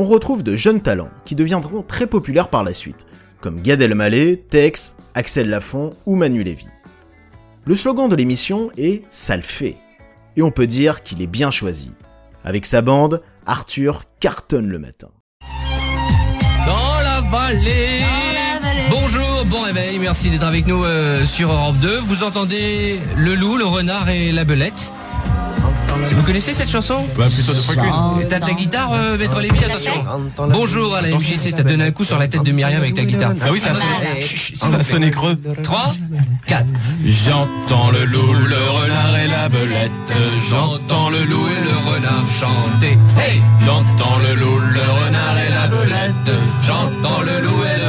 on 0.00 0.06
retrouve 0.06 0.42
de 0.42 0.56
jeunes 0.56 0.80
talents 0.80 1.10
qui 1.26 1.34
deviendront 1.34 1.82
très 1.82 2.06
populaires 2.06 2.48
par 2.48 2.64
la 2.64 2.72
suite, 2.72 3.06
comme 3.42 3.60
Gad 3.60 3.82
Elmaleh, 3.82 4.38
Tex, 4.48 4.96
Axel 5.12 5.50
Lafont 5.50 5.92
ou 6.06 6.16
Manu 6.16 6.42
Lévy. 6.42 6.68
Le 7.66 7.74
slogan 7.74 8.08
de 8.08 8.16
l'émission 8.16 8.70
est 8.78 9.02
Ça 9.10 9.36
le 9.36 9.42
fait, 9.42 9.76
et 10.38 10.42
on 10.42 10.50
peut 10.50 10.66
dire 10.66 11.02
qu'il 11.02 11.20
est 11.20 11.26
bien 11.26 11.50
choisi. 11.50 11.90
Avec 12.44 12.64
sa 12.64 12.80
bande, 12.80 13.20
Arthur 13.44 14.04
cartonne 14.20 14.68
le 14.68 14.78
matin. 14.78 15.08
Dans 16.66 17.00
la 17.00 17.20
vallée. 17.30 18.00
Bonjour, 18.88 19.44
bon 19.50 19.60
réveil, 19.60 19.98
merci 19.98 20.30
d'être 20.30 20.46
avec 20.46 20.66
nous 20.66 20.82
euh, 20.82 21.26
sur 21.26 21.52
Europe 21.52 21.76
2. 21.82 21.98
Vous 22.06 22.24
entendez 22.24 23.00
le 23.18 23.34
loup, 23.34 23.58
le 23.58 23.66
renard 23.66 24.08
et 24.08 24.32
la 24.32 24.44
belette. 24.44 24.94
Vous 26.12 26.22
connaissez 26.22 26.52
cette 26.52 26.70
chanson 26.70 27.04
Bah 27.16 27.26
plutôt 27.32 27.52
de 27.52 27.60
fois 27.60 27.74
qu'une. 27.74 28.28
T'as 28.28 28.40
de 28.40 28.46
la 28.46 28.52
guitare, 28.52 28.90
euh, 28.92 29.16
Maître 29.18 29.40
Lévy, 29.40 29.64
attention. 29.64 29.92
Bonjour 30.48 30.94
à 30.94 31.02
la 31.02 31.10
MJC, 31.10 31.54
t'as 31.56 31.62
donné 31.62 31.84
un 31.84 31.90
coup 31.90 32.04
sur 32.04 32.18
la 32.18 32.28
tête 32.28 32.42
de 32.42 32.52
Myriam 32.52 32.80
avec 32.80 32.94
ta 32.94 33.04
guitare. 33.04 33.32
Ah 33.42 33.48
oui, 33.52 33.60
ça 33.60 33.72
sonne, 33.74 34.70
ça 34.72 34.82
sonnait 34.82 35.10
creux. 35.10 35.38
3, 35.62 35.88
4. 36.46 36.66
J'entends 37.04 37.90
le 37.92 38.04
loup, 38.04 38.32
le 38.32 38.82
renard 38.82 39.16
et 39.18 39.28
la 39.28 39.48
belette. 39.48 39.90
J'entends 40.48 41.10
le 41.10 41.24
loup 41.24 41.46
et 41.48 41.64
le 41.64 41.94
renard 41.94 42.24
chanter. 42.38 42.98
Hey 43.18 43.40
J'entends 43.64 44.18
le 44.18 44.34
loup, 44.40 44.58
le 44.58 44.80
renard 45.06 45.38
et 45.38 45.48
la 45.50 45.66
belette. 45.68 46.36
J'entends 46.66 47.20
le 47.22 47.46
loup 47.46 47.62
et 47.64 47.79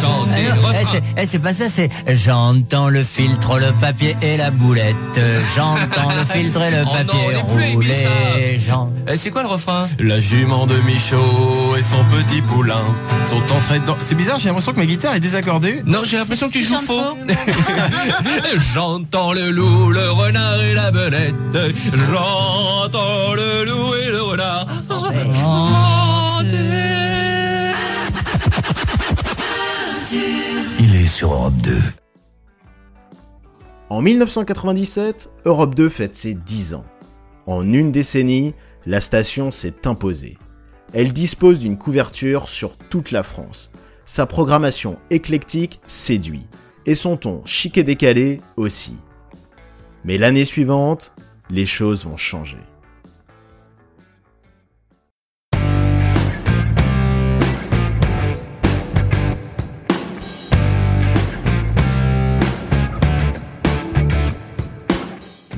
chanter. 0.00 0.44
Eh, 0.80 0.84
c'est- 0.92 1.02
eh, 1.16 1.26
c'est 1.26 1.38
pas 1.38 1.52
ça, 1.54 1.68
c'est 1.68 1.88
j'entends 2.08 2.88
le 2.88 3.04
filtre, 3.04 3.58
le 3.58 3.72
papier 3.80 4.16
et 4.22 4.36
la 4.36 4.50
boulette. 4.50 4.96
J'entends 5.56 6.10
le 6.10 6.24
filtre 6.32 6.62
et 6.62 6.70
le 6.70 6.78
Oh 6.86 6.90
non, 6.90 7.06
papier 7.06 7.20
on 7.26 7.30
est 7.30 7.54
plus 7.54 7.64
Émile, 7.64 7.74
rouler. 7.74 8.60
J'en- 8.66 8.90
Eh, 9.08 9.16
C'est 9.16 9.30
quoi 9.30 9.42
le 9.42 9.48
refrain? 9.48 9.88
La 9.98 10.20
jument 10.20 10.66
de 10.66 10.76
Michaud 10.78 11.74
et 11.78 11.82
son 11.82 12.02
petit 12.04 12.40
poulain 12.42 12.82
sont 13.30 13.54
en 13.54 13.60
fait 13.60 13.84
dans... 13.84 13.96
C'est 14.02 14.14
bizarre, 14.14 14.38
j'ai 14.38 14.48
l'impression 14.48 14.72
que 14.72 14.78
ma 14.78 14.86
guitare 14.86 15.14
est 15.14 15.20
désaccordée. 15.20 15.82
Non, 15.86 16.00
j'ai 16.04 16.16
l'impression 16.18 16.48
que 16.48 16.52
tu 16.52 16.64
joues 16.64 16.80
faux. 16.86 17.16
J'entends 18.74 19.32
le 19.32 19.50
loup, 19.50 19.90
le 19.90 20.10
renard 20.10 20.60
et 20.62 20.74
la 20.74 20.90
belette. 20.90 21.34
J'entends 21.92 23.34
le 23.34 23.64
loup 23.64 23.94
et 23.94 24.10
le 24.10 24.22
renard. 24.22 24.66
Sur 31.18 31.32
Europe 31.32 31.56
2. 31.64 31.76
En 33.90 34.00
1997, 34.00 35.30
Europe 35.46 35.74
2 35.74 35.88
fête 35.88 36.14
ses 36.14 36.34
10 36.34 36.74
ans. 36.74 36.84
En 37.44 37.72
une 37.72 37.90
décennie, 37.90 38.54
la 38.86 39.00
station 39.00 39.50
s'est 39.50 39.88
imposée. 39.88 40.38
Elle 40.92 41.12
dispose 41.12 41.58
d'une 41.58 41.76
couverture 41.76 42.48
sur 42.48 42.76
toute 42.76 43.10
la 43.10 43.24
France. 43.24 43.72
Sa 44.04 44.26
programmation 44.26 44.96
éclectique 45.10 45.80
séduit. 45.88 46.46
Et 46.86 46.94
son 46.94 47.16
ton 47.16 47.44
chic 47.44 47.76
et 47.78 47.82
décalé 47.82 48.40
aussi. 48.56 48.94
Mais 50.04 50.18
l'année 50.18 50.44
suivante, 50.44 51.12
les 51.50 51.66
choses 51.66 52.04
vont 52.04 52.16
changer. 52.16 52.62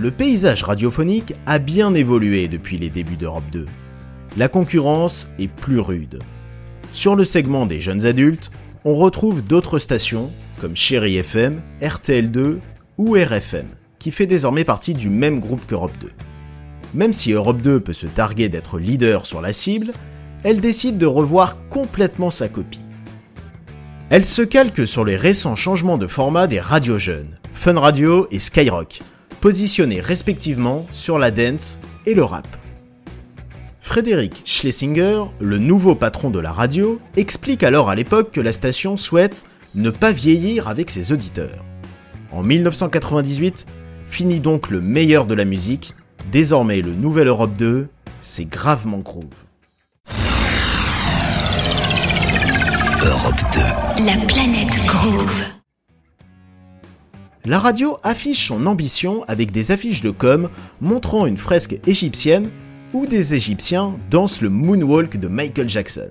Le 0.00 0.10
paysage 0.10 0.62
radiophonique 0.62 1.34
a 1.44 1.58
bien 1.58 1.92
évolué 1.92 2.48
depuis 2.48 2.78
les 2.78 2.88
débuts 2.88 3.18
d'Europe 3.18 3.44
2. 3.52 3.66
La 4.38 4.48
concurrence 4.48 5.28
est 5.38 5.46
plus 5.46 5.78
rude. 5.78 6.20
Sur 6.90 7.16
le 7.16 7.24
segment 7.24 7.66
des 7.66 7.80
jeunes 7.80 8.06
adultes, 8.06 8.50
on 8.86 8.94
retrouve 8.94 9.42
d'autres 9.42 9.78
stations 9.78 10.30
comme 10.58 10.74
Chéri 10.74 11.18
FM, 11.18 11.60
RTL2 11.82 12.60
ou 12.96 13.14
RFM, 13.14 13.66
qui 13.98 14.10
fait 14.10 14.24
désormais 14.24 14.64
partie 14.64 14.94
du 14.94 15.10
même 15.10 15.38
groupe 15.38 15.66
qu'Europe 15.66 15.98
2. 16.00 16.08
Même 16.94 17.12
si 17.12 17.32
Europe 17.32 17.60
2 17.60 17.80
peut 17.80 17.92
se 17.92 18.06
targuer 18.06 18.48
d'être 18.48 18.78
leader 18.78 19.26
sur 19.26 19.42
la 19.42 19.52
cible, 19.52 19.92
elle 20.44 20.62
décide 20.62 20.96
de 20.96 21.04
revoir 21.04 21.68
complètement 21.68 22.30
sa 22.30 22.48
copie. 22.48 22.80
Elle 24.08 24.24
se 24.24 24.40
calque 24.40 24.88
sur 24.88 25.04
les 25.04 25.16
récents 25.16 25.56
changements 25.56 25.98
de 25.98 26.06
format 26.06 26.46
des 26.46 26.58
radios 26.58 26.96
jeunes, 26.96 27.38
Fun 27.52 27.78
Radio 27.78 28.26
et 28.30 28.38
Skyrock, 28.38 29.02
positionnés 29.40 30.00
respectivement 30.00 30.86
sur 30.92 31.18
la 31.18 31.30
dance 31.30 31.80
et 32.06 32.14
le 32.14 32.24
rap. 32.24 32.46
Frédéric 33.80 34.42
Schlesinger, 34.44 35.24
le 35.40 35.58
nouveau 35.58 35.94
patron 35.94 36.30
de 36.30 36.38
la 36.38 36.52
radio, 36.52 37.00
explique 37.16 37.62
alors 37.62 37.90
à 37.90 37.94
l'époque 37.94 38.30
que 38.30 38.40
la 38.40 38.52
station 38.52 38.96
souhaite 38.96 39.44
ne 39.74 39.90
pas 39.90 40.12
vieillir 40.12 40.68
avec 40.68 40.90
ses 40.90 41.12
auditeurs. 41.12 41.64
En 42.30 42.42
1998, 42.42 43.66
finit 44.06 44.40
donc 44.40 44.70
le 44.70 44.80
meilleur 44.80 45.26
de 45.26 45.34
la 45.34 45.44
musique, 45.44 45.94
désormais 46.30 46.82
le 46.82 46.92
nouvel 46.92 47.28
Europe 47.28 47.56
2, 47.56 47.88
c'est 48.20 48.44
gravement 48.44 48.98
groove. 48.98 49.24
Europe 53.02 53.40
2. 53.52 54.04
La 54.04 54.26
planète 54.26 54.78
Groove. 54.86 55.59
La 57.46 57.58
radio 57.58 57.96
affiche 58.02 58.48
son 58.48 58.66
ambition 58.66 59.24
avec 59.24 59.50
des 59.50 59.70
affiches 59.70 60.02
de 60.02 60.10
com 60.10 60.50
montrant 60.82 61.24
une 61.24 61.38
fresque 61.38 61.78
égyptienne 61.86 62.50
où 62.92 63.06
des 63.06 63.32
Égyptiens 63.32 63.96
dansent 64.10 64.42
le 64.42 64.50
moonwalk 64.50 65.16
de 65.18 65.26
Michael 65.26 65.70
Jackson. 65.70 66.10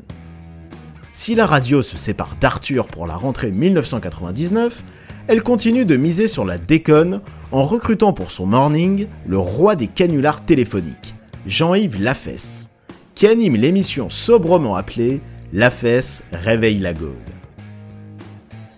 Si 1.12 1.36
la 1.36 1.46
radio 1.46 1.84
se 1.84 1.98
sépare 1.98 2.36
d'Arthur 2.42 2.88
pour 2.88 3.06
la 3.06 3.16
rentrée 3.16 3.52
1999, 3.52 4.84
elle 5.28 5.44
continue 5.44 5.86
de 5.86 5.98
miser 5.98 6.28
sur 6.28 6.46
la 6.46 6.58
déconne 6.58 7.22
en 7.52 7.64
recrutant 7.64 8.12
pour 8.12 8.32
son 8.32 8.48
morning 8.48 9.06
le 9.28 9.38
roi 9.38 9.76
des 9.76 9.88
canulars 9.88 10.44
téléphoniques, 10.44 11.14
Jean-Yves 11.46 12.02
Lafesse, 12.02 12.72
qui 13.14 13.28
anime 13.28 13.56
l'émission 13.56 14.10
sobrement 14.10 14.76
appelée 14.76 15.22
Lafesse 15.54 16.24
réveille 16.32 16.80
la 16.80 16.94
Gaule. 16.94 17.29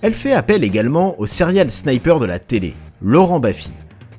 Elle 0.03 0.13
fait 0.15 0.33
appel 0.33 0.63
également 0.63 1.19
au 1.19 1.27
serial 1.27 1.69
sniper 1.69 2.19
de 2.19 2.25
la 2.25 2.39
télé, 2.39 2.73
Laurent 3.03 3.39
Baffy, 3.39 3.69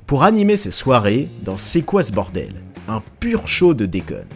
pour 0.05 0.23
animer 0.23 0.55
ses 0.55 0.71
soirées 0.71 1.27
dans 1.41 1.57
C'est 1.57 1.81
quoi 1.81 2.03
ce 2.03 2.13
bordel? 2.13 2.53
Un 2.87 3.01
pur 3.19 3.49
show 3.49 3.73
de 3.73 3.85
déconne. 3.85 4.27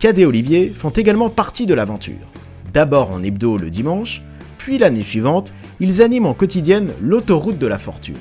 Cad 0.00 0.18
et 0.18 0.26
Olivier 0.26 0.72
font 0.74 0.90
également 0.90 1.30
partie 1.30 1.64
de 1.64 1.74
l'aventure. 1.74 2.32
D'abord 2.72 3.12
en 3.12 3.22
hebdo 3.22 3.56
le 3.56 3.70
dimanche, 3.70 4.22
puis 4.58 4.78
l'année 4.78 5.04
suivante, 5.04 5.54
ils 5.78 6.02
animent 6.02 6.26
en 6.26 6.34
quotidienne 6.34 6.90
l'autoroute 7.00 7.58
de 7.58 7.66
la 7.68 7.78
fortune. 7.78 8.16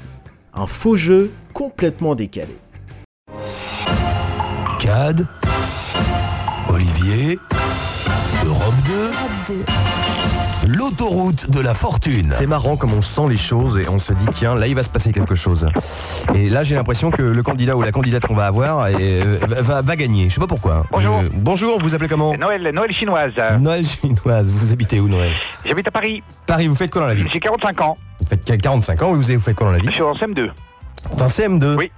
Un 0.53 0.67
faux 0.67 0.95
jeu 0.95 1.31
complètement 1.53 2.13
décalé. 2.13 2.55
Cad, 4.77 5.25
Olivier, 6.69 7.39
Europe 8.45 8.75
2, 9.47 9.55
l'autoroute 10.67 11.49
de 11.49 11.59
la 11.59 11.73
fortune. 11.73 12.29
C'est 12.31 12.45
marrant 12.45 12.77
comme 12.77 12.93
on 12.93 13.01
sent 13.01 13.27
les 13.29 13.37
choses 13.37 13.77
et 13.77 13.89
on 13.89 13.99
se 13.99 14.13
dit 14.13 14.25
tiens 14.33 14.55
là 14.55 14.67
il 14.67 14.75
va 14.75 14.83
se 14.83 14.89
passer 14.89 15.11
quelque 15.11 15.35
chose. 15.35 15.67
Et 16.35 16.49
là 16.49 16.63
j'ai 16.63 16.75
l'impression 16.75 17.11
que 17.11 17.21
le 17.21 17.43
candidat 17.43 17.75
ou 17.75 17.81
la 17.81 17.91
candidate 17.91 18.25
qu'on 18.25 18.35
va 18.35 18.45
avoir 18.45 18.87
euh, 18.89 19.37
va, 19.47 19.81
va, 19.81 19.95
gagner. 19.95 20.29
Je 20.29 20.35
sais 20.35 20.39
pas 20.39 20.47
pourquoi. 20.47 20.85
Bonjour. 20.91 21.21
Bonjour, 21.33 21.79
vous 21.79 21.89
vous 21.89 21.95
appelez 21.95 22.09
comment 22.09 22.35
Noël, 22.35 22.69
Noël 22.73 22.93
chinoise. 22.93 23.33
Noël 23.59 23.85
chinoise. 23.85 24.51
Vous 24.51 24.71
habitez 24.71 24.99
où 24.99 25.07
Noël 25.07 25.31
J'habite 25.65 25.87
à 25.87 25.91
Paris. 25.91 26.23
Paris, 26.45 26.67
vous 26.67 26.75
faites 26.75 26.91
quoi 26.91 27.01
dans 27.01 27.07
la 27.07 27.13
vie 27.13 27.25
J'ai 27.31 27.39
45 27.39 27.81
ans. 27.81 27.97
Vous 28.19 28.25
faites 28.27 28.61
45 28.61 29.01
ans, 29.01 29.13
vous, 29.13 29.21
vous 29.21 29.39
faites 29.39 29.55
quoi 29.55 29.67
dans 29.67 29.73
la 29.73 29.79
vie 29.79 29.87
Je 29.87 29.93
suis 29.93 30.03
en 30.03 30.13
CM2. 30.13 30.49
T'es 31.15 31.21
en 31.21 31.25
CM2 31.25 31.75
Oui. 31.75 31.91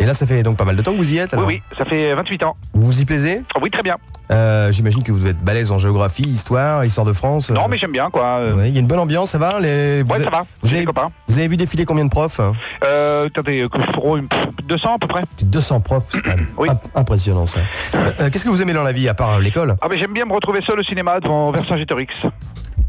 Et 0.00 0.06
là 0.06 0.14
ça 0.14 0.26
fait 0.26 0.42
donc 0.44 0.56
pas 0.56 0.64
mal 0.64 0.76
de 0.76 0.82
temps 0.82 0.92
que 0.92 0.96
vous 0.98 1.12
y 1.12 1.18
êtes 1.18 1.32
Oui, 1.32 1.36
alors 1.38 1.48
oui, 1.48 1.62
ça 1.76 1.84
fait 1.84 2.14
28 2.14 2.44
ans. 2.44 2.56
Vous 2.74 2.82
vous 2.86 3.00
y 3.00 3.04
plaisez 3.04 3.42
Oui, 3.60 3.70
très 3.70 3.82
bien. 3.82 3.96
Euh, 4.30 4.70
J'imagine 4.70 5.02
que 5.02 5.10
vous 5.10 5.18
devez 5.18 5.30
être 5.30 5.40
balèze 5.42 5.72
en 5.72 5.78
géographie, 5.78 6.22
histoire, 6.22 6.84
histoire 6.84 7.06
de 7.06 7.12
France. 7.14 7.50
Non, 7.50 7.66
mais 7.68 7.78
j'aime 7.78 7.92
bien, 7.92 8.10
quoi. 8.10 8.24
Euh, 8.40 8.54
Ouais, 8.54 8.68
Il 8.68 8.74
y 8.74 8.76
a 8.76 8.80
une 8.80 8.86
bonne 8.86 8.98
ambiance, 8.98 9.30
ça 9.30 9.38
va 9.38 9.58
les... 9.58 10.00
avez- 10.08 10.24
ça 10.24 10.30
va. 10.30 10.44
Vous 10.62 10.72
avez, 10.74 10.84
copains. 10.84 11.10
vous 11.28 11.38
avez 11.38 11.48
vu 11.48 11.56
défiler 11.56 11.84
combien 11.86 12.04
de 12.04 12.10
profs 12.10 12.38
hein 12.38 12.52
Euh, 12.84 13.26
attendez, 13.26 13.66
que 13.72 13.80
je 13.80 13.86
ferai 13.92 14.18
une- 14.20 14.28
200 14.68 14.94
à 14.94 14.98
peu 14.98 15.08
près. 15.08 15.22
200 15.42 15.80
profs, 15.80 16.04
c'est 16.10 16.68
imp- 16.68 16.80
impressionnant 16.94 17.46
ça. 17.46 17.60
Euh, 17.94 18.10
euh, 18.20 18.30
Qu'est-ce 18.30 18.44
que 18.44 18.50
vous 18.50 18.60
aimez 18.62 18.74
dans 18.74 18.82
la 18.82 18.92
vie 18.92 19.08
à 19.08 19.14
part 19.14 19.34
euh, 19.36 19.40
l'école 19.40 19.76
Ah, 19.80 19.86
mais 19.90 19.96
j'aime 19.96 20.12
bien 20.12 20.26
me 20.26 20.32
retrouver 20.34 20.60
seul 20.66 20.78
au 20.78 20.82
cinéma 20.84 21.18
devant 21.20 21.50
Vercingétorix. 21.50 22.08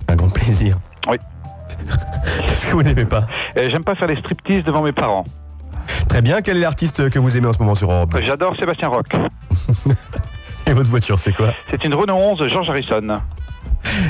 Un 0.10 0.16
grand 0.16 0.30
plaisir. 0.30 0.78
Oui. 1.10 1.16
Qu'est-ce 2.46 2.68
que 2.68 2.74
vous 2.74 2.84
n'aimez 2.84 3.06
pas 3.06 3.28
Euh, 3.58 3.70
J'aime 3.70 3.84
pas 3.86 3.96
faire 3.96 4.08
les 4.08 4.18
striptease 4.18 4.64
devant 4.64 4.82
mes 4.82 4.92
parents. 4.92 5.24
Très 6.08 6.22
bien, 6.22 6.42
quel 6.42 6.58
est 6.58 6.62
l'artiste 6.62 7.10
que 7.10 7.20
vous 7.20 7.38
aimez 7.38 7.48
en 7.48 7.54
ce 7.54 7.60
moment 7.60 7.76
sur 7.76 7.92
Europe? 7.92 8.16
J'adore 8.24 8.56
Sébastien 8.58 8.88
Roch. 8.88 9.08
Et 10.68 10.74
votre 10.74 10.90
voiture, 10.90 11.18
c'est 11.18 11.34
quoi? 11.34 11.54
C'est 11.72 11.84
une 11.84 11.94
Renault 11.94 12.16
11 12.16 12.48
George 12.48 12.70
Harrison. 12.70 13.22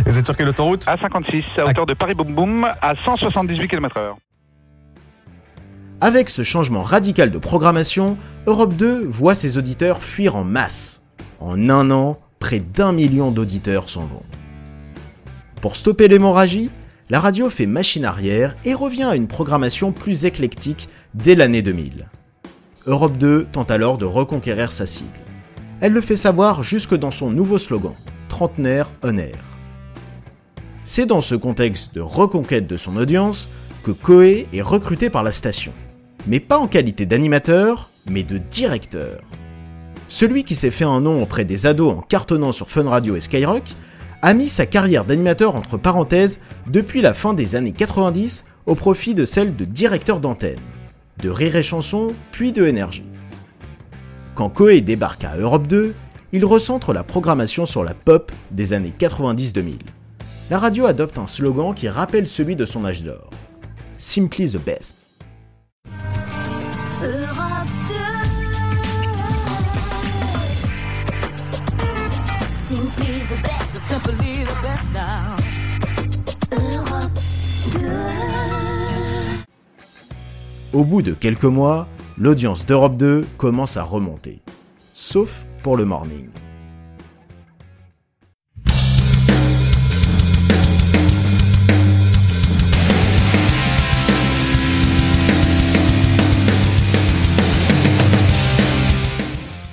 Vous 0.06 0.18
êtes 0.18 0.26
sur 0.26 0.36
quelle 0.36 0.50
autoroute? 0.50 0.86
A56, 0.86 1.44
à 1.58 1.70
hauteur 1.70 1.86
de 1.86 1.94
Paris 1.94 2.16
Boum 2.16 2.34
Boum, 2.34 2.66
à 2.82 2.96
178 3.06 3.68
km/h. 3.68 4.16
Avec 6.02 6.30
ce 6.30 6.44
changement 6.44 6.82
radical 6.82 7.30
de 7.30 7.38
programmation, 7.38 8.18
Europe 8.48 8.74
2 8.74 9.06
voit 9.06 9.36
ses 9.36 9.58
auditeurs 9.58 10.02
fuir 10.02 10.36
en 10.36 10.44
masse. 10.44 11.04
En 11.40 11.70
un 11.70 11.92
an, 11.92 12.18
près 12.40 12.60
d'un 12.60 12.94
million 12.94 13.32
d'auditeurs 13.32 13.90
s'en 13.90 14.06
vont. 14.06 14.24
Pour 15.62 15.76
stopper 15.76 16.08
l'hémorragie, 16.08 16.70
la 17.10 17.20
radio 17.20 17.50
fait 17.50 17.66
machine 17.66 18.06
arrière 18.06 18.56
et 18.64 18.74
revient 18.74 19.04
à 19.04 19.16
une 19.16 19.28
programmation 19.28 19.92
plus 19.92 20.26
éclectique 20.26 20.88
dès 21.14 21.36
l'année 21.36 21.62
2000. 21.62 22.08
Europe 22.86 23.18
2 23.18 23.48
tente 23.52 23.72
alors 23.72 23.98
de 23.98 24.06
reconquérir 24.06 24.72
sa 24.72 24.86
cible. 24.86 25.10
Elle 25.82 25.94
le 25.94 26.02
fait 26.02 26.16
savoir 26.16 26.64
jusque 26.64 26.96
dans 26.96 27.12
son 27.12 27.32
nouveau 27.32 27.58
slogan, 27.58 27.94
Trentenaire 28.28 28.90
on 29.04 29.18
air. 29.18 29.44
C'est 30.84 31.06
dans 31.06 31.22
ce 31.22 31.36
contexte 31.36 31.94
de 31.96 32.02
reconquête 32.02 32.68
de 32.68 32.78
son 32.78 32.98
audience 32.98 33.48
que 33.84 33.92
Coé 33.92 34.48
est 34.54 34.62
recruté 34.62 35.10
par 35.10 35.24
la 35.24 35.32
station. 35.32 35.72
Mais 36.28 36.40
pas 36.40 36.58
en 36.58 36.68
qualité 36.68 37.06
d'animateur, 37.06 37.90
mais 38.10 38.24
de 38.24 38.38
directeur. 38.38 39.22
Celui 40.10 40.44
qui 40.44 40.56
s'est 40.56 40.72
fait 40.72 40.86
un 40.86 41.02
nom 41.02 41.22
auprès 41.22 41.46
des 41.46 41.66
ados 41.66 41.94
en 41.94 42.02
cartonnant 42.02 42.52
sur 42.52 42.70
Fun 42.70 42.90
Radio 42.90 43.16
et 43.16 43.20
Skyrock 43.20 43.64
a 44.22 44.34
mis 44.34 44.50
sa 44.50 44.66
carrière 44.66 45.06
d'animateur 45.06 45.56
entre 45.56 45.78
parenthèses 45.78 46.40
depuis 46.68 47.02
la 47.02 47.14
fin 47.14 47.34
des 47.34 47.56
années 47.56 47.72
90 47.72 48.46
au 48.66 48.76
profit 48.76 49.14
de 49.14 49.26
celle 49.26 49.56
de 49.56 49.66
directeur 49.66 50.20
d'antenne, 50.20 50.60
de 51.22 51.30
Rire 51.30 51.56
et 51.56 51.64
Chanson, 51.64 52.14
puis 52.32 52.52
de 52.52 52.66
Énergie. 52.66 53.06
Quand 54.36 54.50
Coé 54.50 54.82
débarque 54.82 55.24
à 55.24 55.36
Europe 55.38 55.68
2, 55.68 55.94
il 56.32 56.46
recentre 56.46 56.94
la 56.94 57.04
programmation 57.04 57.66
sur 57.66 57.84
la 57.84 57.94
pop 57.94 58.32
des 58.52 58.74
années 58.74 58.94
90-2000. 58.98 59.80
La 60.50 60.60
radio 60.60 60.86
adopte 60.86 61.18
un 61.18 61.28
slogan 61.28 61.74
qui 61.76 61.90
rappelle 61.90 62.28
celui 62.28 62.56
de 62.56 62.66
son 62.66 62.86
âge 62.86 63.04
d'or. 63.04 63.30
Simply 63.98 64.48
the 64.50 64.58
best. 64.58 65.10
Europe 67.04 67.68
2 77.74 78.19
Au 80.72 80.84
bout 80.84 81.02
de 81.02 81.16
quelques 81.16 81.46
mois, 81.46 81.88
l'audience 82.16 82.64
d'Europe 82.64 82.96
2 82.96 83.26
commence 83.38 83.76
à 83.76 83.82
remonter. 83.82 84.40
Sauf 84.94 85.48
pour 85.64 85.76
le 85.76 85.84
morning. 85.84 86.28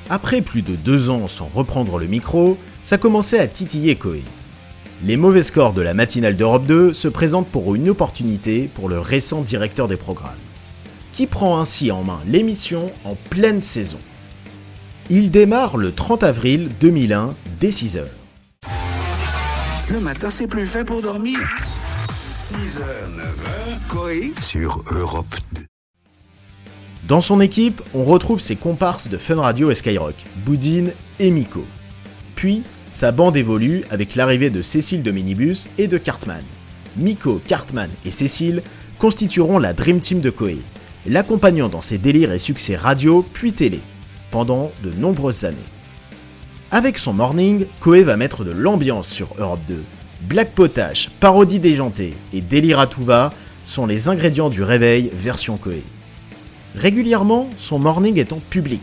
Après 0.08 0.40
plus 0.40 0.62
de 0.62 0.76
deux 0.76 1.10
ans 1.10 1.28
sans 1.28 1.44
reprendre 1.52 1.98
le 1.98 2.06
micro, 2.06 2.56
ça 2.82 2.96
commençait 2.96 3.38
à 3.38 3.46
titiller 3.46 3.96
Coé. 3.96 4.22
Les 5.04 5.18
mauvais 5.18 5.42
scores 5.42 5.74
de 5.74 5.82
la 5.82 5.92
matinale 5.92 6.36
d'Europe 6.36 6.64
2 6.64 6.94
se 6.94 7.08
présentent 7.08 7.48
pour 7.48 7.74
une 7.74 7.90
opportunité 7.90 8.70
pour 8.72 8.88
le 8.88 8.98
récent 8.98 9.42
directeur 9.42 9.88
des 9.88 9.98
programmes, 9.98 10.32
qui 11.16 11.26
prend 11.26 11.58
ainsi 11.58 11.90
en 11.90 12.04
main 12.04 12.20
l'émission 12.26 12.92
en 13.06 13.14
pleine 13.30 13.62
saison. 13.62 13.96
Il 15.08 15.30
démarre 15.30 15.78
le 15.78 15.90
30 15.90 16.22
avril 16.22 16.68
2001 16.78 17.34
dès 17.58 17.70
6h. 17.70 18.02
Le 19.88 19.98
matin, 20.00 20.28
c'est 20.28 20.46
plus 20.46 20.66
fait 20.66 20.84
pour 20.84 21.00
dormir. 21.00 21.38
6h, 22.10 22.82
9h, 23.16 23.88
Coé 23.88 24.32
sur 24.42 24.84
Europe 24.90 25.34
2. 25.54 25.62
Dans 27.08 27.22
son 27.22 27.40
équipe, 27.40 27.80
on 27.94 28.04
retrouve 28.04 28.40
ses 28.40 28.56
comparses 28.56 29.08
de 29.08 29.16
Fun 29.16 29.40
Radio 29.40 29.70
et 29.70 29.74
Skyrock, 29.74 30.16
Boudine 30.44 30.92
et 31.18 31.30
Miko. 31.30 31.64
Puis, 32.34 32.62
sa 32.90 33.10
bande 33.10 33.38
évolue 33.38 33.84
avec 33.88 34.16
l'arrivée 34.16 34.50
de 34.50 34.60
Cécile 34.60 35.02
de 35.02 35.10
Minibus 35.12 35.70
et 35.78 35.86
de 35.86 35.96
Cartman. 35.96 36.44
Miko, 36.98 37.40
Cartman 37.46 37.88
et 38.04 38.10
Cécile 38.10 38.62
constitueront 38.98 39.58
la 39.58 39.72
Dream 39.72 40.00
Team 40.00 40.20
de 40.20 40.30
Koei, 40.30 40.58
l'accompagnant 41.08 41.68
dans 41.68 41.80
ses 41.80 41.98
délires 41.98 42.32
et 42.32 42.38
succès 42.38 42.76
radio 42.76 43.24
puis 43.32 43.52
télé, 43.52 43.80
pendant 44.30 44.72
de 44.82 44.90
nombreuses 44.90 45.44
années. 45.44 45.56
Avec 46.70 46.98
son 46.98 47.12
morning, 47.12 47.66
Koei 47.80 48.02
va 48.02 48.16
mettre 48.16 48.44
de 48.44 48.50
l'ambiance 48.50 49.08
sur 49.08 49.34
Europe 49.38 49.60
2. 49.68 49.82
Black 50.22 50.52
Potash, 50.52 51.10
parodie 51.20 51.60
déjantée 51.60 52.14
et 52.32 52.40
délire 52.40 52.80
à 52.80 52.86
tout 52.86 53.04
va 53.04 53.32
sont 53.64 53.86
les 53.86 54.08
ingrédients 54.08 54.48
du 54.48 54.62
réveil 54.62 55.10
version 55.12 55.56
Koei. 55.56 55.82
Régulièrement, 56.74 57.48
son 57.58 57.78
morning 57.78 58.18
est 58.18 58.32
en 58.32 58.40
public. 58.50 58.82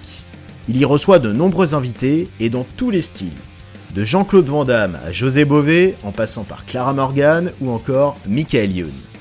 Il 0.69 0.77
y 0.77 0.85
reçoit 0.85 1.19
de 1.19 1.31
nombreux 1.31 1.75
invités 1.75 2.29
et 2.39 2.49
dans 2.49 2.65
tous 2.77 2.89
les 2.89 3.01
styles. 3.01 3.27
De 3.93 4.03
Jean-Claude 4.03 4.45
Van 4.45 4.63
Damme 4.63 4.97
à 5.05 5.11
José 5.11 5.45
Bové, 5.45 5.95
en 6.03 6.11
passant 6.11 6.43
par 6.43 6.65
Clara 6.65 6.93
Morgan 6.93 7.51
ou 7.61 7.69
encore 7.69 8.17
Michael 8.27 8.71
Youn. 8.71 9.12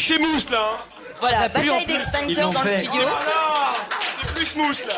Oh, 0.00 0.02
c'est 0.06 0.18
mousse 0.18 0.50
là 0.50 0.58
hein. 0.58 0.78
Voilà, 1.20 1.48
bataille 1.48 1.84
plus. 1.84 1.92
d'extincteurs 1.92 2.50
dans 2.50 2.62
le 2.62 2.68
studio. 2.70 3.02
Oh 3.04 3.76
C'est 4.26 4.34
plus 4.34 4.56
mousse 4.56 4.84
là 4.86 4.94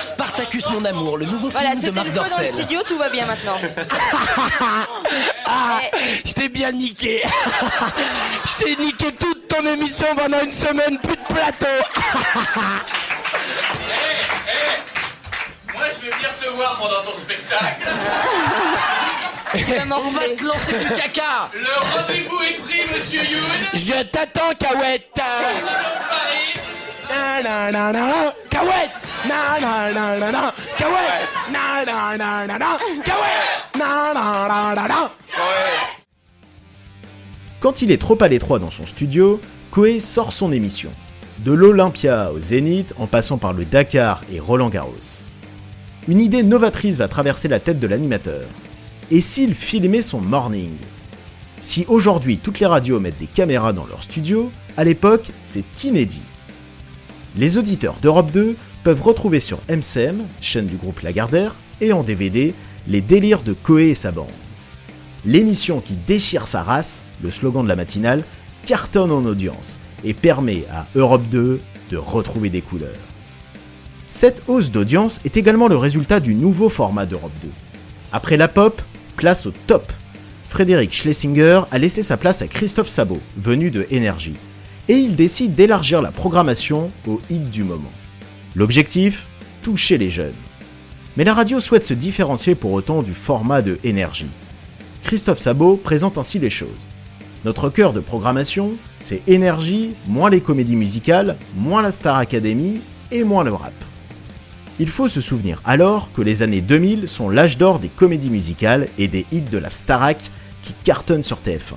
Spartacus 0.00 0.64
mon 0.70 0.84
amour, 0.84 1.18
le 1.18 1.26
nouveau 1.26 1.48
Voilà, 1.48 1.70
film 1.70 1.80
de 1.80 1.86
c'était 1.86 2.00
Marc 2.00 2.06
le 2.06 2.12
feu 2.22 2.30
dans 2.30 2.38
le 2.38 2.44
studio, 2.44 2.80
tout 2.86 2.98
va 2.98 3.08
bien 3.08 3.26
maintenant. 3.26 3.58
Ah, 5.48 5.80
je 6.24 6.32
t'ai 6.32 6.48
bien 6.48 6.72
niqué. 6.72 7.22
je 8.44 8.64
t'ai 8.64 8.74
niqué 8.76 9.12
toute 9.12 9.46
ton 9.48 9.64
émission 9.64 10.06
pendant 10.16 10.40
une 10.42 10.50
semaine, 10.52 10.98
plus 10.98 11.16
de 11.16 11.22
plateau. 11.22 11.66
Moi, 15.74 15.84
je 15.94 16.00
vais 16.06 16.10
venir 16.16 16.30
te 16.40 16.48
voir 16.50 16.76
pendant 16.78 17.02
ton 17.02 17.14
spectacle. 17.16 17.86
On 19.58 20.10
va 20.10 20.20
te 20.36 20.44
lancer 20.44 20.72
du 20.78 20.84
caca. 20.94 21.48
Le 21.54 21.80
rendez-vous 21.80 22.42
est 22.42 22.60
pris, 22.62 22.80
monsieur 22.94 23.22
Youn. 23.22 23.40
Je 23.72 24.02
t'attends, 24.04 24.52
Cahouette. 24.58 25.18
Na 27.08 27.42
na 27.42 27.72
na 27.72 27.92
na, 27.92 28.34
Cahouette. 28.50 28.90
Na 29.26 29.58
na 29.60 29.92
na 29.92 30.18
na 30.18 30.32
na, 30.32 30.54
Cahouette. 30.76 31.28
Na 31.50 31.84
na 31.86 32.16
na 32.18 32.46
na 32.46 32.58
na, 32.58 32.76
Cahouette. 33.04 33.78
Na 33.78 34.12
na 34.12 34.48
na 34.48 34.74
na 34.74 34.88
na. 34.88 35.10
Quand 37.60 37.80
il 37.80 37.90
est 37.90 38.00
trop 38.00 38.20
à 38.22 38.28
l'étroit 38.28 38.58
dans 38.58 38.70
son 38.70 38.84
studio, 38.84 39.40
Koei 39.70 40.00
sort 40.00 40.32
son 40.32 40.52
émission. 40.52 40.90
de 41.38 41.52
l'Olympia 41.52 42.30
au 42.32 42.40
Zénith 42.40 42.92
en 42.98 43.06
passant 43.06 43.38
par 43.38 43.52
le 43.54 43.64
Dakar 43.64 44.20
et 44.32 44.38
Roland 44.40 44.68
Garros. 44.68 45.26
Une 46.08 46.20
idée 46.20 46.42
novatrice 46.42 46.96
va 46.96 47.08
traverser 47.08 47.48
la 47.48 47.60
tête 47.60 47.78
de 47.80 47.86
l'animateur. 47.86 48.44
Et 49.12 49.20
s'il 49.20 49.54
filmait 49.54 50.02
son 50.02 50.20
morning 50.20 50.72
Si 51.62 51.84
aujourd'hui 51.86 52.38
toutes 52.38 52.58
les 52.58 52.66
radios 52.66 52.98
mettent 52.98 53.18
des 53.18 53.26
caméras 53.26 53.72
dans 53.72 53.86
leur 53.86 54.02
studio, 54.02 54.50
à 54.76 54.82
l'époque 54.82 55.30
c'est 55.44 55.84
inédit. 55.84 56.22
Les 57.36 57.56
auditeurs 57.56 57.98
d'Europe 58.02 58.32
2 58.32 58.56
peuvent 58.82 59.02
retrouver 59.02 59.38
sur 59.38 59.58
MCM, 59.68 60.24
chaîne 60.40 60.66
du 60.66 60.76
groupe 60.76 61.00
Lagardère, 61.02 61.54
et 61.80 61.92
en 61.92 62.02
DVD, 62.02 62.52
les 62.88 63.00
délires 63.00 63.42
de 63.42 63.52
Coé 63.52 63.90
et 63.90 63.94
sa 63.94 64.10
bande. 64.10 64.26
L'émission 65.24 65.80
qui 65.80 65.94
déchire 65.94 66.48
sa 66.48 66.64
race, 66.64 67.04
le 67.22 67.30
slogan 67.30 67.62
de 67.62 67.68
la 67.68 67.76
matinale, 67.76 68.24
cartonne 68.64 69.12
en 69.12 69.24
audience 69.24 69.78
et 70.02 70.14
permet 70.14 70.64
à 70.72 70.86
Europe 70.96 71.28
2 71.30 71.60
de 71.90 71.96
retrouver 71.96 72.50
des 72.50 72.60
couleurs. 72.60 72.90
Cette 74.10 74.42
hausse 74.48 74.72
d'audience 74.72 75.20
est 75.24 75.36
également 75.36 75.68
le 75.68 75.76
résultat 75.76 76.18
du 76.18 76.34
nouveau 76.34 76.68
format 76.68 77.06
d'Europe 77.06 77.32
2. 77.42 77.50
Après 78.12 78.36
la 78.36 78.48
pop, 78.48 78.82
place 79.16 79.46
au 79.46 79.52
top. 79.66 79.92
Frédéric 80.48 80.94
Schlesinger 80.94 81.62
a 81.70 81.78
laissé 81.78 82.02
sa 82.02 82.16
place 82.16 82.42
à 82.42 82.46
Christophe 82.46 82.88
Sabot, 82.88 83.20
venu 83.36 83.70
de 83.70 83.86
Énergie, 83.90 84.36
et 84.88 84.94
il 84.94 85.16
décide 85.16 85.54
d'élargir 85.54 86.00
la 86.00 86.12
programmation 86.12 86.90
aux 87.06 87.20
hits 87.28 87.38
du 87.38 87.64
moment. 87.64 87.92
L'objectif? 88.54 89.26
Toucher 89.62 89.98
les 89.98 90.10
jeunes. 90.10 90.32
Mais 91.16 91.24
la 91.24 91.34
radio 91.34 91.58
souhaite 91.60 91.84
se 91.84 91.94
différencier 91.94 92.54
pour 92.54 92.72
autant 92.72 93.02
du 93.02 93.12
format 93.12 93.62
de 93.62 93.78
Énergie. 93.82 94.30
Christophe 95.02 95.40
Sabot 95.40 95.76
présente 95.76 96.18
ainsi 96.18 96.38
les 96.38 96.50
choses. 96.50 96.68
Notre 97.44 97.68
cœur 97.68 97.92
de 97.92 98.00
programmation, 98.00 98.72
c'est 98.98 99.22
énergie, 99.26 99.94
moins 100.06 100.30
les 100.30 100.40
comédies 100.40 100.76
musicales, 100.76 101.36
moins 101.56 101.82
la 101.82 101.92
Star 101.92 102.16
Academy 102.16 102.80
et 103.10 103.24
moins 103.24 103.44
le 103.44 103.52
rap. 103.52 103.72
Il 104.78 104.88
faut 104.88 105.08
se 105.08 105.22
souvenir 105.22 105.62
alors 105.64 106.12
que 106.12 106.20
les 106.20 106.42
années 106.42 106.60
2000 106.60 107.08
sont 107.08 107.30
l'âge 107.30 107.56
d'or 107.56 107.78
des 107.78 107.88
comédies 107.88 108.28
musicales 108.28 108.88
et 108.98 109.08
des 109.08 109.24
hits 109.32 109.40
de 109.40 109.56
la 109.56 109.70
Starac 109.70 110.18
qui 110.62 110.74
cartonnent 110.84 111.22
sur 111.22 111.38
TF1. 111.38 111.76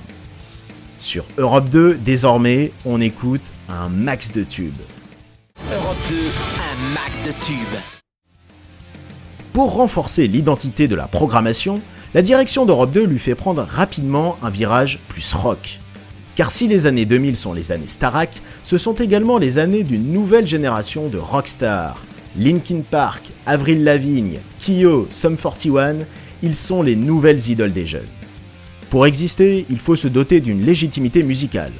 Sur 0.97 1.23
Europe 1.37 1.69
2, 1.69 1.93
désormais, 1.93 2.73
on 2.85 2.99
écoute 2.99 3.53
un 3.69 3.87
max 3.87 4.33
de 4.33 4.43
tubes. 4.43 4.73
Europe 5.71 5.97
2, 6.09 6.15
un 6.15 6.93
max 6.93 7.13
de 7.25 7.31
tubes. 7.45 7.79
Pour 9.53 9.75
renforcer 9.75 10.27
l'identité 10.27 10.89
de 10.89 10.95
la 10.95 11.07
programmation, 11.07 11.79
la 12.13 12.21
direction 12.21 12.65
d'Europe 12.65 12.91
2 12.91 13.05
lui 13.05 13.19
fait 13.19 13.35
prendre 13.35 13.63
rapidement 13.63 14.37
un 14.43 14.49
virage 14.49 14.99
plus 15.07 15.33
rock. 15.33 15.79
Car 16.35 16.51
si 16.51 16.67
les 16.67 16.85
années 16.85 17.05
2000 17.05 17.37
sont 17.37 17.53
les 17.53 17.71
années 17.71 17.87
Starac, 17.87 18.41
ce 18.65 18.77
sont 18.77 18.95
également 18.95 19.37
les 19.37 19.57
années 19.57 19.83
d'une 19.83 20.11
nouvelle 20.11 20.45
génération 20.45 21.07
de 21.07 21.17
rockstars. 21.17 22.01
Linkin 22.37 22.81
Park, 22.89 23.23
Avril 23.45 23.83
Lavigne, 23.83 24.39
Kyo, 24.59 25.07
Sum 25.09 25.35
41, 25.35 25.97
ils 26.43 26.55
sont 26.55 26.83
les 26.83 26.95
nouvelles 26.95 27.49
idoles 27.49 27.73
des 27.73 27.87
jeunes. 27.87 28.03
Pour 28.89 29.05
exister, 29.05 29.65
il 29.69 29.79
faut 29.79 29.95
se 29.95 30.07
doter 30.07 30.39
d'une 30.39 30.63
légitimité 30.63 31.23
musicale. 31.23 31.71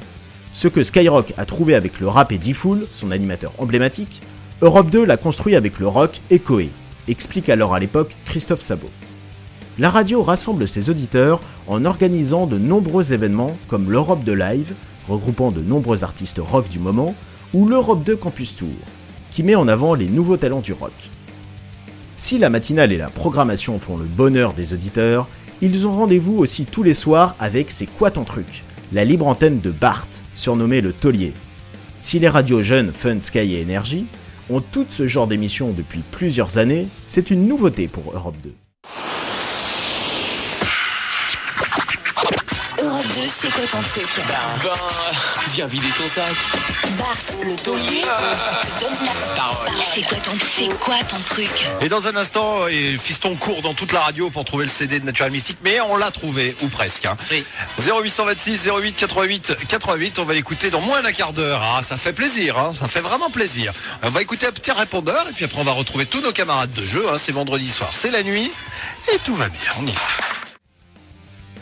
Ce 0.53 0.67
que 0.67 0.83
Skyrock 0.83 1.33
a 1.37 1.45
trouvé 1.45 1.75
avec 1.75 1.99
le 1.99 2.07
rap 2.07 2.31
et 2.31 2.37
D-Fool, 2.37 2.87
son 2.91 3.11
animateur 3.11 3.53
emblématique, 3.59 4.21
Europe 4.61 4.89
2 4.89 5.05
l'a 5.05 5.17
construit 5.17 5.55
avec 5.55 5.79
le 5.79 5.87
rock 5.87 6.19
et 6.31 6.39
Koé, 6.39 6.69
explique 7.07 7.49
alors 7.49 7.73
à 7.73 7.79
l'époque 7.79 8.15
Christophe 8.25 8.61
Sabot. 8.61 8.89
La 9.77 9.89
radio 9.89 10.23
rassemble 10.23 10.67
ses 10.67 10.89
auditeurs 10.89 11.41
en 11.67 11.85
organisant 11.85 12.47
de 12.47 12.57
nombreux 12.57 13.13
événements 13.13 13.55
comme 13.67 13.91
l'Europe 13.91 14.23
de 14.23 14.33
Live, 14.33 14.73
regroupant 15.07 15.51
de 15.51 15.61
nombreux 15.61 16.03
artistes 16.03 16.41
rock 16.43 16.67
du 16.69 16.79
moment, 16.79 17.15
ou 17.53 17.67
l'Europe 17.67 18.03
2 18.03 18.15
Campus 18.15 18.55
Tour, 18.55 18.75
qui 19.31 19.43
met 19.43 19.55
en 19.55 19.67
avant 19.67 19.93
les 19.93 20.07
nouveaux 20.07 20.37
talents 20.37 20.61
du 20.61 20.73
rock. 20.73 20.93
Si 22.15 22.37
la 22.37 22.49
matinale 22.49 22.91
et 22.91 22.97
la 22.97 23.09
programmation 23.09 23.79
font 23.79 23.97
le 23.97 24.05
bonheur 24.05 24.53
des 24.53 24.73
auditeurs, 24.73 25.27
ils 25.61 25.87
ont 25.87 25.93
rendez-vous 25.93 26.37
aussi 26.37 26.65
tous 26.65 26.83
les 26.83 26.93
soirs 26.93 27.35
avec 27.39 27.71
C'est 27.71 27.85
quoi 27.85 28.11
ton 28.11 28.23
truc? 28.23 28.63
La 28.91 29.05
libre 29.05 29.27
antenne 29.27 29.59
de 29.59 29.71
Bart, 29.71 30.07
surnommé 30.33 30.81
le 30.81 30.93
taulier. 30.93 31.33
Si 31.99 32.19
les 32.19 32.29
radios 32.29 32.63
jeunes 32.63 32.91
Fun, 32.93 33.19
Sky 33.19 33.55
et 33.55 33.63
Energy 33.63 34.05
ont 34.49 34.61
tout 34.61 34.85
ce 34.89 35.07
genre 35.07 35.27
d'émissions 35.27 35.71
depuis 35.71 36.01
plusieurs 36.11 36.57
années, 36.57 36.87
c'est 37.07 37.29
une 37.29 37.47
nouveauté 37.47 37.87
pour 37.87 38.13
Europe 38.13 38.35
2. 38.43 38.53
2, 43.21 43.27
c'est 43.27 43.51
quoi 43.51 43.65
ton 43.67 43.81
truc? 43.81 44.09
Ben, 44.27 44.33
ben, 44.63 44.73
viens 45.53 45.67
vider 45.67 45.87
ton 45.97 46.07
sac. 46.09 46.35
Bart, 46.97 47.15
le 47.43 47.55
taulier, 47.55 48.01
te 48.01 48.81
donne 48.81 49.05
la 49.05 49.35
parole. 49.35 49.69
C'est 49.93 50.01
quoi 50.01 50.17
ton 50.17 50.31
c'est 50.57 50.79
quoi 50.79 50.97
ton 51.07 51.17
truc? 51.19 51.49
Et 51.81 51.89
dans 51.89 52.07
un 52.07 52.15
instant, 52.15 52.65
euh, 52.69 52.97
Fiston 52.97 53.35
court 53.35 53.61
dans 53.61 53.73
toute 53.73 53.91
la 53.91 54.01
radio 54.01 54.29
pour 54.29 54.45
trouver 54.45 54.65
le 54.65 54.71
CD 54.71 54.99
de 54.99 55.05
Natural 55.05 55.31
Mystique, 55.31 55.57
mais 55.63 55.79
on 55.81 55.97
l'a 55.97 56.11
trouvé, 56.11 56.55
ou 56.61 56.67
presque. 56.67 57.05
Hein. 57.05 57.17
0826 57.79 58.67
08 58.67 58.95
88 58.95 59.57
88, 59.67 60.19
on 60.19 60.23
va 60.23 60.33
l'écouter 60.33 60.69
dans 60.69 60.81
moins 60.81 61.01
d'un 61.01 61.11
quart 61.11 61.33
d'heure. 61.33 61.61
Ah, 61.63 61.81
ça 61.83 61.97
fait 61.97 62.13
plaisir, 62.13 62.57
hein, 62.57 62.73
ça 62.77 62.87
fait 62.87 63.01
vraiment 63.01 63.29
plaisir. 63.29 63.73
On 64.03 64.09
va 64.09 64.21
écouter 64.21 64.47
un 64.47 64.51
petit 64.51 64.71
répondeur, 64.71 65.27
et 65.29 65.33
puis 65.33 65.45
après 65.45 65.59
on 65.59 65.65
va 65.65 65.73
retrouver 65.73 66.05
tous 66.05 66.21
nos 66.21 66.31
camarades 66.31 66.73
de 66.73 66.85
jeu. 66.85 67.05
Hein. 67.09 67.17
C'est 67.21 67.31
vendredi 67.31 67.69
soir, 67.69 67.89
c'est 67.93 68.11
la 68.11 68.23
nuit, 68.23 68.51
et 69.13 69.17
tout 69.19 69.35
va 69.35 69.49
bien, 69.49 69.71
on 69.79 69.87
y 69.87 69.91
va. 69.91 70.48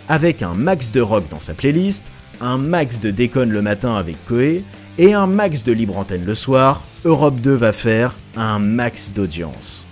Avec 0.09 0.41
un 0.41 0.53
max 0.53 0.93
de 0.93 1.01
rock 1.01 1.25
dans 1.29 1.41
sa 1.41 1.53
playlist, 1.53 2.05
un 2.39 2.57
max 2.57 3.01
de 3.01 3.11
déconne 3.11 3.49
le 3.49 3.61
matin 3.61 3.95
avec 3.95 4.15
Koé, 4.25 4.63
et 4.97 5.13
un 5.13 5.27
max 5.27 5.65
de 5.65 5.73
libre 5.73 5.97
antenne 5.97 6.23
le 6.23 6.33
soir, 6.33 6.81
Europe 7.03 7.41
2 7.41 7.53
va 7.53 7.73
faire 7.73 8.15
un 8.37 8.57
max 8.57 9.11
d'audience. 9.11 9.85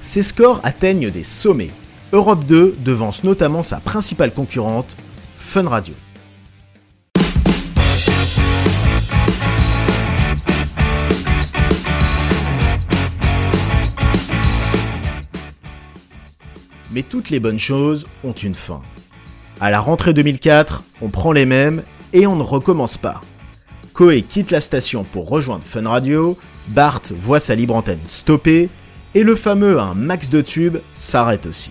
Ces 0.00 0.24
scores 0.24 0.60
atteignent 0.64 1.10
des 1.10 1.22
sommets. 1.22 1.70
Europe 2.12 2.44
2 2.46 2.76
devance 2.84 3.22
notamment 3.22 3.62
sa 3.62 3.78
principale 3.78 4.34
concurrente, 4.34 4.96
Fun 5.38 5.68
Radio. 5.68 5.94
Mais 16.90 17.02
toutes 17.02 17.30
les 17.30 17.38
bonnes 17.38 17.60
choses 17.60 18.06
ont 18.24 18.32
une 18.32 18.54
fin. 18.54 18.82
À 19.62 19.70
la 19.70 19.78
rentrée 19.78 20.12
2004, 20.12 20.82
on 21.02 21.08
prend 21.08 21.30
les 21.30 21.46
mêmes 21.46 21.84
et 22.12 22.26
on 22.26 22.34
ne 22.34 22.42
recommence 22.42 22.98
pas. 22.98 23.20
Koé 23.92 24.22
quitte 24.22 24.50
la 24.50 24.60
station 24.60 25.04
pour 25.04 25.28
rejoindre 25.28 25.62
Fun 25.62 25.88
Radio, 25.88 26.36
Bart 26.66 27.02
voit 27.20 27.38
sa 27.38 27.54
libre 27.54 27.76
antenne 27.76 28.00
stopper, 28.04 28.68
et 29.14 29.22
le 29.22 29.36
fameux 29.36 29.78
un 29.78 29.94
max 29.94 30.30
de 30.30 30.40
tubes 30.40 30.78
s'arrête 30.90 31.46
aussi. 31.46 31.70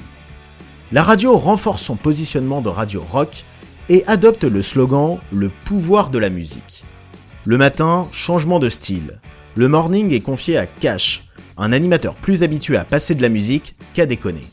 La 0.93 1.03
radio 1.03 1.35
renforce 1.35 1.81
son 1.81 1.97
positionnement 1.97 2.61
de 2.61 2.69
radio 2.69 3.03
rock 3.11 3.43
et 3.89 4.05
adopte 4.07 4.45
le 4.45 4.61
slogan 4.61 5.17
Le 5.33 5.49
pouvoir 5.49 6.11
de 6.11 6.17
la 6.17 6.29
musique. 6.29 6.85
Le 7.43 7.57
matin, 7.57 8.07
changement 8.13 8.59
de 8.59 8.69
style. 8.69 9.19
Le 9.55 9.67
morning 9.67 10.13
est 10.13 10.21
confié 10.21 10.57
à 10.57 10.65
Cash, 10.65 11.25
un 11.57 11.73
animateur 11.73 12.15
plus 12.15 12.41
habitué 12.41 12.77
à 12.77 12.85
passer 12.85 13.15
de 13.15 13.21
la 13.21 13.27
musique 13.27 13.75
qu'à 13.93 14.05
déconner. 14.05 14.47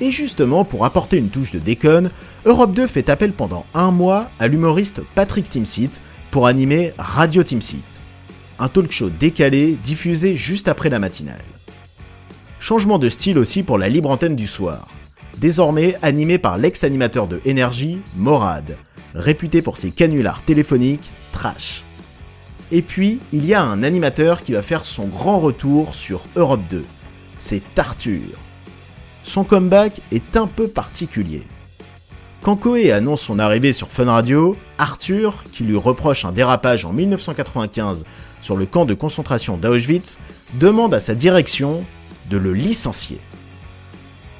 Et 0.00 0.10
justement, 0.10 0.64
pour 0.64 0.84
apporter 0.86 1.18
une 1.18 1.28
touche 1.28 1.50
de 1.50 1.58
déconne, 1.58 2.10
Europe 2.46 2.72
2 2.72 2.86
fait 2.86 3.10
appel 3.10 3.32
pendant 3.32 3.66
un 3.74 3.90
mois 3.90 4.30
à 4.38 4.48
l'humoriste 4.48 5.02
Patrick 5.14 5.50
Timsit 5.50 6.00
pour 6.30 6.46
animer 6.46 6.94
Radio 6.98 7.42
Timsit, 7.42 7.84
un 8.58 8.68
talk 8.68 8.90
show 8.92 9.10
décalé 9.10 9.76
diffusé 9.82 10.36
juste 10.36 10.68
après 10.68 10.88
la 10.88 10.98
matinale. 10.98 11.44
Changement 12.60 12.98
de 12.98 13.08
style 13.08 13.38
aussi 13.38 13.62
pour 13.62 13.78
la 13.78 13.88
libre 13.88 14.10
antenne 14.10 14.36
du 14.36 14.46
soir, 14.46 14.88
désormais 15.38 15.96
animé 16.02 16.38
par 16.38 16.56
l'ex-animateur 16.56 17.26
de 17.26 17.40
Énergie, 17.44 18.00
Morad, 18.16 18.76
réputé 19.14 19.60
pour 19.60 19.76
ses 19.76 19.90
canulars 19.90 20.42
téléphoniques 20.42 21.10
trash. 21.32 21.82
Et 22.72 22.82
puis, 22.82 23.18
il 23.32 23.44
y 23.44 23.52
a 23.52 23.62
un 23.62 23.82
animateur 23.82 24.42
qui 24.42 24.52
va 24.52 24.62
faire 24.62 24.86
son 24.86 25.06
grand 25.06 25.40
retour 25.40 25.94
sur 25.94 26.22
Europe 26.36 26.62
2. 26.70 26.84
C'est 27.36 27.62
Arthur. 27.76 28.38
Son 29.22 29.44
comeback 29.44 30.00
est 30.10 30.36
un 30.36 30.46
peu 30.46 30.68
particulier. 30.68 31.42
Quand 32.42 32.56
Koé 32.56 32.90
annonce 32.90 33.20
son 33.20 33.38
arrivée 33.38 33.74
sur 33.74 33.88
Fun 33.88 34.06
Radio, 34.06 34.56
Arthur, 34.78 35.44
qui 35.52 35.62
lui 35.62 35.76
reproche 35.76 36.24
un 36.24 36.32
dérapage 36.32 36.86
en 36.86 36.92
1995 36.92 38.06
sur 38.40 38.56
le 38.56 38.64
camp 38.64 38.86
de 38.86 38.94
concentration 38.94 39.58
d'Auschwitz, 39.58 40.20
demande 40.54 40.94
à 40.94 41.00
sa 41.00 41.14
direction 41.14 41.84
de 42.30 42.38
le 42.38 42.54
licencier. 42.54 43.18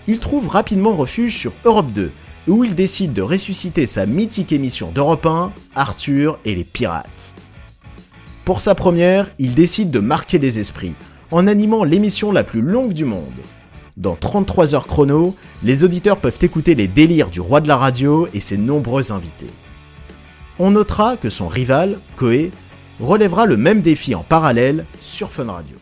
Il 0.09 0.19
trouve 0.19 0.49
rapidement 0.49 0.95
refuge 0.95 1.37
sur 1.37 1.53
Europe 1.65 1.93
2, 1.93 2.11
où 2.49 2.65
il 2.65 2.75
décide 2.75 3.13
de 3.13 3.21
ressusciter 3.21 3.87
sa 3.87 4.07
mythique 4.07 4.53
émission 4.53 4.91
d'Europe 4.93 5.27
1, 5.27 5.53
Arthur 5.75 6.39
et 6.47 6.55
les 6.55 6.65
pirates. 6.65 7.35
Pour 8.47 8.63
sa 8.63 8.75
première, 8.75 9.31
il 9.39 9.55
décide 9.55 9.91
de 9.91 10.01
marquer 10.01 10.39
les 10.39 10.59
esprits, 10.59 10.95
en 11.31 11.47
animant 11.47 11.85
l'émission 11.85 12.33
la 12.33 12.45
plus 12.45 12.63
longue 12.63 12.95
du 12.95 13.05
monde. 13.05 13.27
Dans 14.01 14.17
33 14.17 14.75
heures 14.75 14.87
chrono, 14.87 15.37
les 15.63 15.85
auditeurs 15.85 16.17
peuvent 16.17 16.39
écouter 16.41 16.75
les 16.75 16.89
délires 16.89 17.29
du 17.29 17.43
roi 17.43 17.61
de 17.61 17.69
la 17.69 17.77
radio 17.77 18.27
et 18.33 18.41
ses 18.41 18.57
nombreux 18.57 19.13
invités. 19.13 19.51
On 20.59 20.71
notera 20.71 21.19
que 21.19 21.29
son 21.29 21.49
rival, 21.49 21.99
Koé, 22.17 22.51
relèvera 22.99 23.45
le 23.45 23.59
même 23.59 23.83
défi 23.83 24.15
en 24.15 24.23
parallèle 24.23 24.87
sur 25.01 25.31
Fun 25.31 25.53
Radio. 25.53 25.77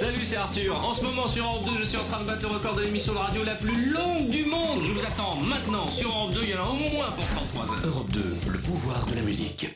Salut, 0.00 0.24
c'est 0.30 0.36
Arthur. 0.36 0.74
En 0.74 0.94
ce 0.94 1.02
moment 1.02 1.28
sur 1.28 1.44
Europe 1.44 1.66
2, 1.66 1.84
je 1.84 1.88
suis 1.88 1.98
en 1.98 2.06
train 2.06 2.22
de 2.22 2.28
battre 2.28 2.48
le 2.48 2.48
record 2.48 2.76
de 2.76 2.80
l'émission 2.80 3.12
de 3.12 3.18
radio 3.18 3.44
la 3.44 3.56
plus 3.56 3.90
longue 3.90 4.30
du 4.30 4.46
monde. 4.46 4.80
Je 4.86 4.92
vous 4.92 5.06
attends 5.06 5.36
maintenant 5.36 5.90
sur 5.90 6.08
Europe 6.08 6.32
2. 6.32 6.40
Il 6.44 6.48
y 6.48 6.54
en 6.54 6.64
a 6.64 6.70
au 6.70 6.76
moins 6.76 7.10
pour 7.10 7.28
33 7.28 7.62
heures. 7.62 7.86
Europe 7.86 8.10
2, 8.10 8.20
le 8.52 8.58
pouvoir 8.62 9.04
de 9.04 9.14
la 9.14 9.20
musique. 9.20 9.66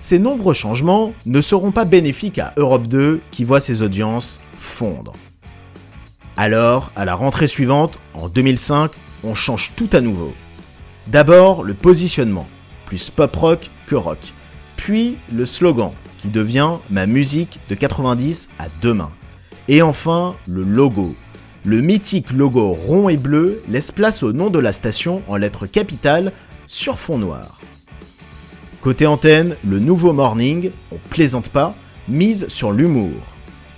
Ces 0.00 0.18
nombreux 0.18 0.54
changements 0.54 1.12
ne 1.26 1.40
seront 1.40 1.70
pas 1.70 1.84
bénéfiques 1.84 2.40
à 2.40 2.54
Europe 2.56 2.88
2 2.88 3.20
qui 3.30 3.44
voit 3.44 3.60
ses 3.60 3.82
audiences 3.82 4.40
fondre. 4.58 5.12
Alors, 6.42 6.90
à 6.96 7.04
la 7.04 7.14
rentrée 7.14 7.46
suivante, 7.46 7.98
en 8.14 8.30
2005, 8.30 8.92
on 9.24 9.34
change 9.34 9.72
tout 9.76 9.90
à 9.92 10.00
nouveau. 10.00 10.32
D'abord, 11.06 11.62
le 11.62 11.74
positionnement, 11.74 12.48
plus 12.86 13.10
pop 13.10 13.36
rock 13.36 13.70
que 13.86 13.94
rock. 13.94 14.32
Puis, 14.74 15.18
le 15.30 15.44
slogan, 15.44 15.92
qui 16.16 16.28
devient 16.28 16.76
ma 16.88 17.04
musique 17.04 17.58
de 17.68 17.74
90 17.74 18.48
à 18.58 18.68
demain. 18.80 19.12
Et 19.68 19.82
enfin, 19.82 20.34
le 20.48 20.62
logo. 20.62 21.14
Le 21.66 21.82
mythique 21.82 22.32
logo 22.32 22.72
rond 22.72 23.10
et 23.10 23.18
bleu 23.18 23.62
laisse 23.68 23.92
place 23.92 24.22
au 24.22 24.32
nom 24.32 24.48
de 24.48 24.58
la 24.58 24.72
station 24.72 25.22
en 25.28 25.36
lettres 25.36 25.66
capitales 25.66 26.32
sur 26.66 26.98
fond 26.98 27.18
noir. 27.18 27.60
Côté 28.80 29.06
antenne, 29.06 29.56
le 29.62 29.78
nouveau 29.78 30.14
morning, 30.14 30.70
on 30.90 30.96
plaisante 31.10 31.50
pas, 31.50 31.74
mise 32.08 32.48
sur 32.48 32.72
l'humour. 32.72 33.20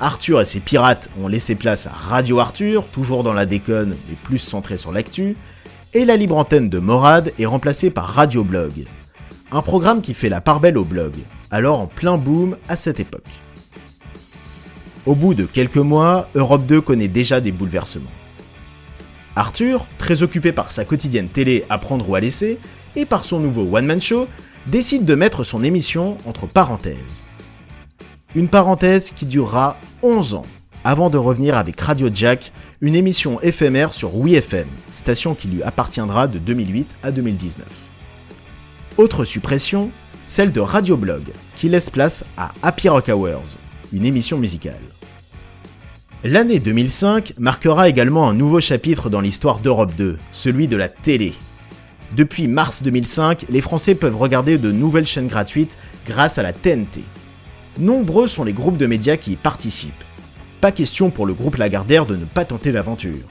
Arthur 0.02 0.40
et 0.40 0.44
ses 0.44 0.58
pirates 0.58 1.08
ont 1.22 1.28
laissé 1.28 1.54
place 1.54 1.86
à 1.86 1.92
Radio 1.92 2.40
Arthur, 2.40 2.88
toujours 2.88 3.22
dans 3.22 3.32
la 3.32 3.46
déconne 3.46 3.96
mais 4.08 4.16
plus 4.24 4.40
centré 4.40 4.76
sur 4.76 4.90
l'actu, 4.90 5.36
et 5.94 6.04
la 6.04 6.16
libre 6.16 6.36
antenne 6.36 6.68
de 6.68 6.80
Morad 6.80 7.32
est 7.38 7.46
remplacée 7.46 7.88
par 7.88 8.08
Radio 8.08 8.42
Blog. 8.42 8.86
Un 9.52 9.62
programme 9.62 10.02
qui 10.02 10.12
fait 10.12 10.28
la 10.28 10.40
part 10.40 10.58
belle 10.58 10.76
au 10.76 10.82
blog, 10.82 11.12
alors 11.52 11.80
en 11.80 11.86
plein 11.86 12.18
boom 12.18 12.56
à 12.68 12.74
cette 12.74 12.98
époque. 12.98 13.28
Au 15.06 15.14
bout 15.14 15.34
de 15.34 15.44
quelques 15.44 15.76
mois, 15.76 16.26
Europe 16.34 16.66
2 16.66 16.80
connaît 16.80 17.06
déjà 17.06 17.40
des 17.40 17.52
bouleversements. 17.52 18.10
Arthur, 19.36 19.86
très 19.98 20.24
occupé 20.24 20.50
par 20.50 20.72
sa 20.72 20.84
quotidienne 20.84 21.28
télé 21.28 21.64
à 21.70 21.78
prendre 21.78 22.10
ou 22.10 22.16
à 22.16 22.20
laisser, 22.20 22.58
et 22.96 23.06
par 23.06 23.22
son 23.22 23.38
nouveau 23.38 23.68
one-man 23.72 24.00
show, 24.00 24.26
décide 24.66 25.04
de 25.04 25.14
mettre 25.14 25.44
son 25.44 25.62
émission 25.62 26.16
entre 26.26 26.48
parenthèses. 26.48 27.22
Une 28.34 28.48
parenthèse 28.48 29.12
qui 29.12 29.26
durera 29.26 29.76
11 30.02 30.34
ans, 30.34 30.46
avant 30.82 31.10
de 31.10 31.18
revenir 31.18 31.56
avec 31.56 31.80
Radio 31.80 32.08
Jack, 32.12 32.52
une 32.80 32.96
émission 32.96 33.40
éphémère 33.40 33.92
sur 33.92 34.16
WeFM, 34.16 34.66
station 34.90 35.34
qui 35.36 35.46
lui 35.46 35.62
appartiendra 35.62 36.26
de 36.26 36.40
2008 36.40 36.96
à 37.04 37.12
2019. 37.12 37.64
Autre 38.96 39.24
suppression, 39.24 39.92
celle 40.26 40.50
de 40.50 40.58
Radio 40.58 40.96
Blog, 40.96 41.22
qui 41.54 41.68
laisse 41.68 41.88
place 41.88 42.24
à 42.36 42.50
Happy 42.62 42.88
Rock 42.88 43.08
Hours, 43.08 43.58
une 43.92 44.04
émission 44.04 44.38
musicale. 44.38 44.82
L'année 46.24 46.58
2005 46.58 47.34
marquera 47.38 47.88
également 47.88 48.28
un 48.28 48.34
nouveau 48.34 48.60
chapitre 48.60 49.08
dans 49.08 49.20
l'histoire 49.20 49.60
d'Europe 49.60 49.92
2, 49.96 50.18
celui 50.32 50.66
de 50.66 50.76
la 50.76 50.88
télé. 50.88 51.32
Depuis 52.16 52.48
mars 52.48 52.82
2005, 52.82 53.46
les 53.48 53.60
Français 53.60 53.94
peuvent 53.94 54.16
regarder 54.16 54.58
de 54.58 54.72
nouvelles 54.72 55.06
chaînes 55.06 55.28
gratuites 55.28 55.78
grâce 56.06 56.38
à 56.38 56.42
la 56.42 56.52
TNT. 56.52 57.04
Nombreux 57.78 58.26
sont 58.26 58.44
les 58.44 58.52
groupes 58.52 58.76
de 58.76 58.86
médias 58.86 59.16
qui 59.16 59.32
y 59.32 59.36
participent. 59.36 60.04
Pas 60.60 60.72
question 60.72 61.10
pour 61.10 61.26
le 61.26 61.32
groupe 61.32 61.56
Lagardère 61.56 62.04
de 62.04 62.16
ne 62.16 62.24
pas 62.24 62.44
tenter 62.44 62.70
l'aventure. 62.70 63.26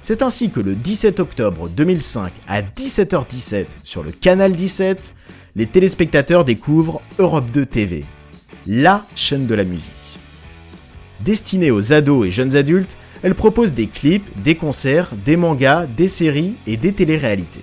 C'est 0.00 0.22
ainsi 0.22 0.50
que 0.50 0.60
le 0.60 0.74
17 0.74 1.20
octobre 1.20 1.68
2005 1.68 2.32
à 2.48 2.62
17h17 2.62 3.66
sur 3.84 4.02
le 4.02 4.12
canal 4.12 4.52
17, 4.52 5.14
les 5.54 5.66
téléspectateurs 5.66 6.44
découvrent 6.44 7.02
Europe 7.18 7.50
2 7.52 7.66
TV, 7.66 8.04
la 8.66 9.04
chaîne 9.14 9.46
de 9.46 9.54
la 9.54 9.64
musique. 9.64 9.92
Destinée 11.20 11.70
aux 11.70 11.92
ados 11.92 12.26
et 12.26 12.30
jeunes 12.30 12.56
adultes, 12.56 12.98
elle 13.22 13.34
propose 13.34 13.74
des 13.74 13.86
clips, 13.86 14.28
des 14.42 14.54
concerts, 14.56 15.10
des 15.24 15.36
mangas, 15.36 15.86
des 15.86 16.08
séries 16.08 16.54
et 16.66 16.76
des 16.76 16.92
téléréalités. 16.92 17.62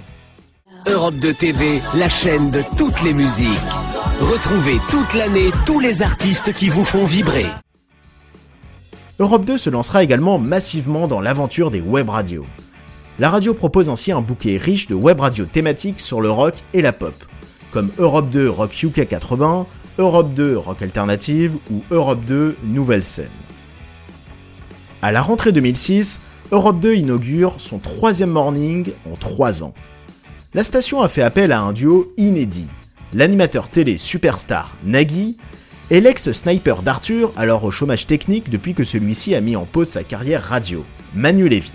Europe 0.88 1.16
2 1.16 1.34
TV, 1.34 1.82
la 1.96 2.08
chaîne 2.08 2.52
de 2.52 2.62
toutes 2.78 3.02
les 3.04 3.14
musiques. 3.14 3.48
Retrouvez 4.20 4.80
toute 4.90 5.14
l'année 5.14 5.50
tous 5.66 5.80
les 5.80 6.04
artistes 6.04 6.52
qui 6.52 6.68
vous 6.68 6.84
font 6.84 7.06
vibrer. 7.06 7.46
Europe 9.18 9.46
2 9.46 9.58
se 9.58 9.70
lancera 9.70 10.04
également 10.04 10.38
massivement 10.38 11.08
dans 11.08 11.22
l'aventure 11.22 11.72
des 11.72 11.80
web 11.80 12.10
radios. 12.10 12.46
La 13.18 13.30
radio 13.30 13.54
propose 13.54 13.88
ainsi 13.88 14.12
un 14.12 14.20
bouquet 14.20 14.58
riche 14.58 14.88
de 14.88 14.94
web 14.94 15.22
radios 15.22 15.46
thématiques 15.46 16.02
sur 16.02 16.20
le 16.20 16.30
rock 16.30 16.56
et 16.74 16.82
la 16.82 16.92
pop, 16.92 17.16
comme 17.72 17.92
Europe 17.98 18.30
2 18.30 18.50
Rock 18.50 18.84
UK 18.84 19.08
80, 19.08 19.66
Europe 20.00 20.34
2 20.34 20.58
Rock 20.58 20.82
Alternative 20.82 21.56
ou 21.72 21.82
Europe 21.90 22.26
2 22.26 22.58
Nouvelle 22.64 23.06
Scène. 23.06 23.30
À 25.02 25.14
la 25.14 25.22
rentrée 25.22 25.54
2006, 25.54 26.20
Europe 26.52 26.82
2 26.82 26.96
inaugure 26.96 27.56
son 27.58 27.80
troisième 27.80 28.32
morning 28.32 28.92
en 29.10 29.16
trois 29.16 29.64
ans. 29.64 29.74
La 30.54 30.66
station 30.66 31.02
a 31.02 31.08
fait 31.08 31.22
appel 31.22 31.54
à 31.54 31.62
un 31.62 31.72
duo 31.72 32.10
inédit, 32.18 32.68
l'animateur 33.14 33.70
télé 33.70 33.98
superstar 33.98 34.76
Nagui 34.84 35.38
et 35.92 36.02
l'ex-sniper 36.02 36.84
d'Arthur, 36.84 37.32
alors 37.36 37.64
au 37.64 37.72
chômage 37.72 38.06
technique 38.06 38.50
depuis 38.50 38.76
que 38.76 38.84
celui-ci 38.84 39.34
a 39.34 39.42
mis 39.42 39.56
en 39.56 39.66
pause 39.66 39.90
sa 39.90 40.04
carrière 40.04 40.44
radio, 40.44 40.86
Manu 41.16 41.50
Lévy. 41.50 41.72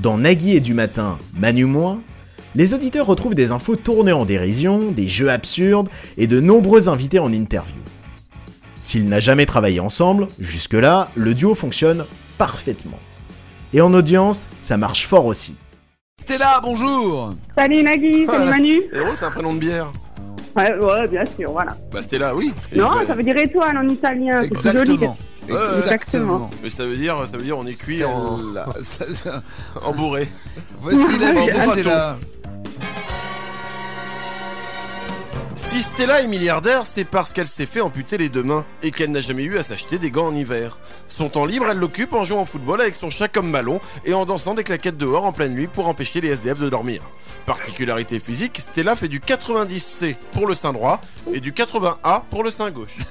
Dans 0.00 0.16
Nagui 0.16 0.56
et 0.56 0.60
du 0.60 0.72
matin, 0.72 1.18
Manu 1.34 1.66
moins, 1.66 2.00
les 2.54 2.72
auditeurs 2.72 3.06
retrouvent 3.06 3.34
des 3.34 3.52
infos 3.52 3.76
tournées 3.76 4.12
en 4.12 4.24
dérision, 4.24 4.90
des 4.90 5.08
jeux 5.08 5.30
absurdes 5.30 5.88
et 6.16 6.26
de 6.26 6.40
nombreux 6.40 6.88
invités 6.88 7.18
en 7.18 7.32
interview. 7.32 7.80
S'ils 8.80 9.08
n'a 9.08 9.20
jamais 9.20 9.46
travaillé 9.46 9.80
ensemble, 9.80 10.26
jusque-là, 10.38 11.10
le 11.14 11.34
duo 11.34 11.54
fonctionne 11.54 12.04
parfaitement. 12.38 12.98
Et 13.72 13.80
en 13.80 13.94
audience, 13.94 14.48
ça 14.60 14.76
marche 14.76 15.06
fort 15.06 15.26
aussi. 15.26 15.54
Stella, 16.20 16.60
bonjour 16.62 17.34
Salut 17.54 17.82
Nagui, 17.82 18.26
salut 18.26 18.44
Manu. 18.50 18.82
Héros, 18.92 19.14
c'est 19.14 19.24
un 19.24 19.30
prénom 19.30 19.54
de 19.54 19.60
bière. 19.60 19.92
Ouais, 20.56 20.74
ouais, 20.78 21.08
bien 21.08 21.24
sûr, 21.24 21.50
voilà. 21.50 21.76
Bah 21.90 22.02
Stella, 22.02 22.34
oui. 22.34 22.52
Non, 22.76 22.90
ça 23.06 23.14
veut 23.14 23.22
dire 23.22 23.36
étoile 23.36 23.76
en 23.78 23.88
italien, 23.88 24.42
c'est 24.42 24.48
plus 24.50 24.72
joli. 24.72 24.92
Exactement. 24.92 25.16
Exactement. 25.48 26.50
Mais 26.62 26.70
ça 26.70 26.86
veut 26.86 26.96
dire, 26.96 27.16
ça 27.26 27.36
veut 27.36 27.42
dire 27.42 27.58
on 27.58 27.66
est 27.66 27.74
cuit 27.74 28.04
en, 28.04 28.38
en 29.82 29.92
bourré. 29.92 30.28
Voici 30.80 31.18
la 31.18 31.32
vie 31.32 31.46
de 31.46 31.68
En 31.68 31.72
Stella. 31.72 32.18
Si 35.64 35.80
Stella 35.80 36.20
est 36.20 36.26
milliardaire, 36.26 36.84
c'est 36.84 37.04
parce 37.04 37.32
qu'elle 37.32 37.46
s'est 37.46 37.66
fait 37.66 37.80
amputer 37.80 38.18
les 38.18 38.28
deux 38.28 38.42
mains 38.42 38.64
et 38.82 38.90
qu'elle 38.90 39.12
n'a 39.12 39.20
jamais 39.20 39.44
eu 39.44 39.58
à 39.58 39.62
s'acheter 39.62 39.96
des 39.96 40.10
gants 40.10 40.26
en 40.26 40.34
hiver. 40.34 40.80
Son 41.06 41.28
temps 41.28 41.46
libre, 41.46 41.66
elle 41.70 41.78
l'occupe 41.78 42.12
en 42.14 42.24
jouant 42.24 42.42
au 42.42 42.44
football 42.44 42.80
avec 42.80 42.96
son 42.96 43.10
chat 43.10 43.28
comme 43.28 43.52
ballon 43.52 43.80
et 44.04 44.12
en 44.12 44.26
dansant 44.26 44.54
des 44.54 44.64
claquettes 44.64 44.98
dehors 44.98 45.24
en 45.24 45.32
pleine 45.32 45.54
nuit 45.54 45.68
pour 45.68 45.86
empêcher 45.86 46.20
les 46.20 46.30
SDF 46.30 46.58
de 46.58 46.68
dormir. 46.68 47.00
Particularité 47.46 48.18
physique, 48.18 48.58
Stella 48.58 48.96
fait 48.96 49.06
du 49.08 49.20
90C 49.20 50.16
pour 50.32 50.48
le 50.48 50.54
sein 50.54 50.72
droit 50.72 51.00
et 51.32 51.38
du 51.40 51.52
80A 51.52 52.22
pour 52.28 52.42
le 52.42 52.50
sein 52.50 52.70
gauche. 52.72 52.98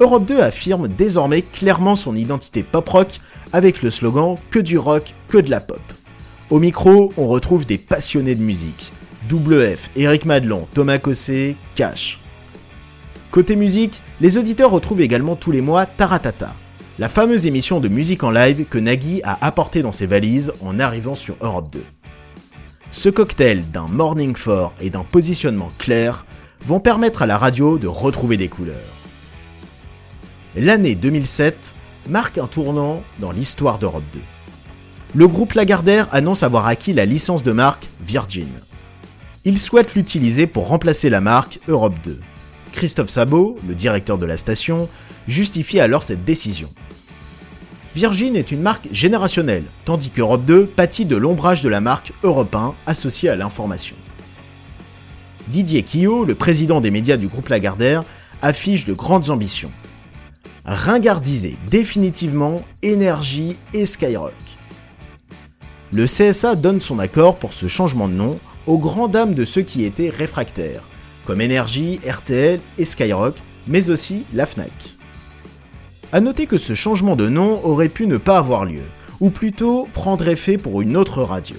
Europe 0.00 0.24
2 0.24 0.40
affirme 0.40 0.88
désormais 0.88 1.42
clairement 1.42 1.94
son 1.94 2.16
identité 2.16 2.64
pop-rock 2.64 3.20
avec 3.52 3.82
le 3.82 3.90
slogan 3.90 4.36
Que 4.50 4.58
du 4.58 4.78
rock, 4.78 5.14
que 5.28 5.38
de 5.38 5.48
la 5.50 5.60
pop. 5.60 5.80
Au 6.50 6.58
micro, 6.58 7.12
on 7.16 7.28
retrouve 7.28 7.64
des 7.64 7.78
passionnés 7.78 8.34
de 8.34 8.42
musique. 8.42 8.92
Double 9.28 9.76
F, 9.76 9.88
Eric 9.94 10.24
Madelon, 10.24 10.66
Thomas 10.74 10.98
Cossé, 10.98 11.54
Cash. 11.76 12.18
Côté 13.30 13.54
musique, 13.54 14.02
les 14.20 14.36
auditeurs 14.36 14.72
retrouvent 14.72 15.00
également 15.00 15.36
tous 15.36 15.52
les 15.52 15.60
mois 15.60 15.86
Taratata, 15.86 16.52
la 16.98 17.08
fameuse 17.08 17.46
émission 17.46 17.78
de 17.78 17.86
musique 17.86 18.24
en 18.24 18.32
live 18.32 18.64
que 18.68 18.78
Nagui 18.78 19.20
a 19.22 19.38
apportée 19.46 19.82
dans 19.82 19.92
ses 19.92 20.06
valises 20.06 20.52
en 20.60 20.80
arrivant 20.80 21.14
sur 21.14 21.36
Europe 21.40 21.70
2. 21.72 21.84
Ce 22.90 23.08
cocktail 23.08 23.62
d'un 23.70 23.86
morning 23.86 24.34
fort 24.34 24.74
et 24.80 24.90
d'un 24.90 25.04
positionnement 25.04 25.70
clair 25.78 26.26
vont 26.66 26.80
permettre 26.80 27.22
à 27.22 27.26
la 27.26 27.38
radio 27.38 27.78
de 27.78 27.86
retrouver 27.86 28.36
des 28.36 28.48
couleurs. 28.48 28.74
L'année 30.56 30.96
2007 30.96 31.76
marque 32.08 32.38
un 32.38 32.48
tournant 32.48 33.04
dans 33.20 33.30
l'histoire 33.30 33.78
d'Europe 33.78 34.02
2. 34.12 34.18
Le 35.12 35.26
groupe 35.26 35.54
Lagardère 35.54 36.06
annonce 36.12 36.44
avoir 36.44 36.66
acquis 36.66 36.92
la 36.92 37.04
licence 37.04 37.42
de 37.42 37.50
marque 37.50 37.88
Virgin. 38.00 38.46
Il 39.44 39.58
souhaite 39.58 39.96
l'utiliser 39.96 40.46
pour 40.46 40.68
remplacer 40.68 41.10
la 41.10 41.20
marque 41.20 41.58
Europe 41.66 41.96
2. 42.04 42.20
Christophe 42.70 43.10
Sabot, 43.10 43.58
le 43.66 43.74
directeur 43.74 44.18
de 44.18 44.26
la 44.26 44.36
station, 44.36 44.88
justifie 45.26 45.80
alors 45.80 46.04
cette 46.04 46.24
décision. 46.24 46.68
Virgin 47.96 48.36
est 48.36 48.52
une 48.52 48.62
marque 48.62 48.86
générationnelle, 48.92 49.64
tandis 49.84 50.10
qu'Europe 50.10 50.44
2 50.44 50.66
pâtit 50.66 51.06
de 51.06 51.16
l'ombrage 51.16 51.62
de 51.62 51.68
la 51.68 51.80
marque 51.80 52.12
Europe 52.22 52.54
1 52.54 52.74
associée 52.86 53.30
à 53.30 53.36
l'information. 53.36 53.96
Didier 55.48 55.82
Quillot, 55.82 56.24
le 56.24 56.36
président 56.36 56.80
des 56.80 56.92
médias 56.92 57.16
du 57.16 57.26
groupe 57.26 57.48
Lagardère, 57.48 58.04
affiche 58.42 58.84
de 58.84 58.92
grandes 58.92 59.30
ambitions. 59.30 59.72
Ringardiser 60.64 61.58
définitivement 61.68 62.62
Énergie 62.82 63.56
et 63.74 63.86
Skyrock. 63.86 64.34
Le 65.92 66.06
CSA 66.06 66.54
donne 66.54 66.80
son 66.80 67.00
accord 67.00 67.36
pour 67.36 67.52
ce 67.52 67.66
changement 67.66 68.08
de 68.08 68.14
nom 68.14 68.38
aux 68.68 68.78
grandes 68.78 69.10
dames 69.10 69.34
de 69.34 69.44
ceux 69.44 69.62
qui 69.62 69.84
étaient 69.84 70.08
réfractaires, 70.08 70.84
comme 71.24 71.40
Énergie, 71.40 71.98
RTL 72.08 72.60
et 72.78 72.84
Skyrock, 72.84 73.34
mais 73.66 73.90
aussi 73.90 74.24
la 74.32 74.46
FNAC. 74.46 74.70
A 76.12 76.20
noter 76.20 76.46
que 76.46 76.58
ce 76.58 76.74
changement 76.74 77.16
de 77.16 77.28
nom 77.28 77.60
aurait 77.64 77.88
pu 77.88 78.06
ne 78.06 78.18
pas 78.18 78.38
avoir 78.38 78.64
lieu, 78.64 78.84
ou 79.18 79.30
plutôt 79.30 79.88
prendre 79.92 80.28
effet 80.28 80.58
pour 80.58 80.80
une 80.80 80.96
autre 80.96 81.22
radio. 81.22 81.56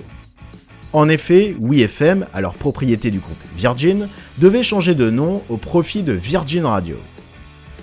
En 0.94 1.10
effet, 1.10 1.56
WeFM, 1.60 2.26
alors 2.34 2.56
propriété 2.56 3.12
du 3.12 3.20
groupe 3.20 3.38
Virgin, 3.58 4.08
devait 4.38 4.64
changer 4.64 4.96
de 4.96 5.10
nom 5.10 5.42
au 5.50 5.58
profit 5.58 6.04
de 6.04 6.14
Virgin 6.14 6.66
Radio. 6.66 6.96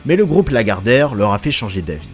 Mais 0.06 0.16
le 0.16 0.24
groupe 0.24 0.48
Lagardère 0.48 1.14
leur 1.14 1.32
a 1.32 1.38
fait 1.38 1.50
changer 1.50 1.82
d'avis. 1.82 2.08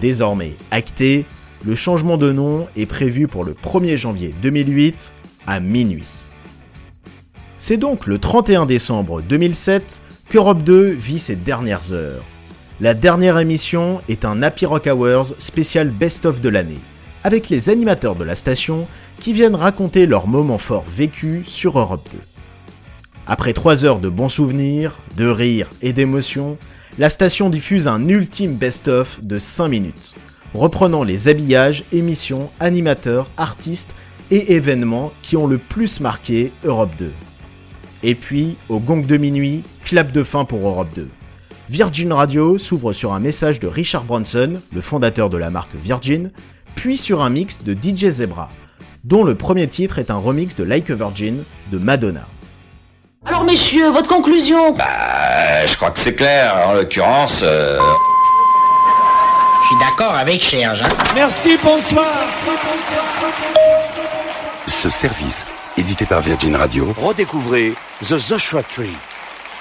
Désormais 0.00 0.54
acté, 0.70 1.26
le 1.64 1.74
changement 1.74 2.16
de 2.16 2.32
nom 2.32 2.66
est 2.76 2.86
prévu 2.86 3.26
pour 3.26 3.44
le 3.44 3.52
1er 3.52 3.96
janvier 3.96 4.34
2008 4.42 5.14
à 5.46 5.60
minuit. 5.60 6.06
C'est 7.58 7.76
donc 7.76 8.06
le 8.06 8.18
31 8.18 8.66
décembre 8.66 9.20
2007 9.22 10.02
qu'Europe 10.28 10.62
2 10.62 10.88
vit 10.90 11.18
ses 11.18 11.36
dernières 11.36 11.92
heures. 11.92 12.24
La 12.80 12.94
dernière 12.94 13.38
émission 13.38 14.00
est 14.08 14.24
un 14.24 14.42
Happy 14.42 14.66
Rock 14.66 14.86
Hours 14.86 15.34
spécial 15.38 15.90
best-of 15.90 16.40
de 16.40 16.48
l'année, 16.48 16.78
avec 17.24 17.48
les 17.48 17.70
animateurs 17.70 18.14
de 18.14 18.22
la 18.22 18.36
station 18.36 18.86
qui 19.18 19.32
viennent 19.32 19.56
raconter 19.56 20.06
leurs 20.06 20.28
moments 20.28 20.58
forts 20.58 20.84
vécus 20.86 21.48
sur 21.48 21.78
Europe 21.78 22.08
2. 22.12 22.18
Après 23.26 23.52
3 23.52 23.84
heures 23.84 23.98
de 23.98 24.08
bons 24.08 24.28
souvenirs, 24.28 24.98
de 25.16 25.26
rires 25.26 25.70
et 25.82 25.92
d'émotions, 25.92 26.56
la 26.98 27.10
station 27.10 27.50
diffuse 27.50 27.88
un 27.88 28.08
ultime 28.08 28.54
best-of 28.54 29.20
de 29.24 29.38
5 29.38 29.68
minutes, 29.68 30.14
reprenant 30.54 31.04
les 31.04 31.28
habillages, 31.28 31.84
émissions, 31.92 32.50
animateurs, 32.60 33.28
artistes 33.36 33.94
et 34.30 34.54
événements 34.54 35.12
qui 35.22 35.36
ont 35.36 35.46
le 35.46 35.58
plus 35.58 36.00
marqué 36.00 36.52
Europe 36.64 36.92
2. 36.98 37.12
Et 38.02 38.14
puis, 38.14 38.56
au 38.68 38.78
gong 38.78 39.04
de 39.06 39.16
minuit, 39.16 39.62
clap 39.82 40.12
de 40.12 40.22
fin 40.22 40.44
pour 40.44 40.66
Europe 40.66 40.88
2. 40.94 41.08
Virgin 41.68 42.12
Radio 42.12 42.56
s'ouvre 42.56 42.92
sur 42.92 43.12
un 43.12 43.20
message 43.20 43.60
de 43.60 43.66
Richard 43.66 44.04
Branson, 44.04 44.60
le 44.72 44.80
fondateur 44.80 45.28
de 45.28 45.36
la 45.36 45.50
marque 45.50 45.74
Virgin, 45.74 46.30
puis 46.74 46.96
sur 46.96 47.22
un 47.22 47.30
mix 47.30 47.62
de 47.62 47.74
DJ 47.74 48.10
Zebra, 48.10 48.48
dont 49.04 49.24
le 49.24 49.34
premier 49.34 49.66
titre 49.66 49.98
est 49.98 50.10
un 50.10 50.16
remix 50.16 50.54
de 50.54 50.64
Like 50.64 50.90
a 50.90 50.94
Virgin 50.94 51.42
de 51.70 51.78
Madonna. 51.78 52.26
Alors 53.26 53.44
messieurs, 53.44 53.90
votre 53.90 54.08
conclusion? 54.08 54.72
Bah, 54.72 55.66
je 55.66 55.76
crois 55.76 55.90
que 55.90 55.98
c'est 55.98 56.14
clair. 56.14 56.54
En 56.68 56.74
l'occurrence, 56.74 57.40
euh, 57.42 57.78
Je 59.68 59.74
suis 59.74 59.84
d'accord 59.84 60.14
avec 60.14 60.42
Serge. 60.42 60.80
hein. 60.80 60.88
Merci, 61.14 61.58
bonsoir. 61.62 62.06
Ce 64.66 64.88
service, 64.88 65.44
édité 65.76 66.06
par 66.06 66.22
Virgin 66.22 66.56
Radio, 66.56 66.94
Redécouvrez 66.96 67.74
The 68.02 68.16
Joshua 68.16 68.62
Tree. 68.62 68.96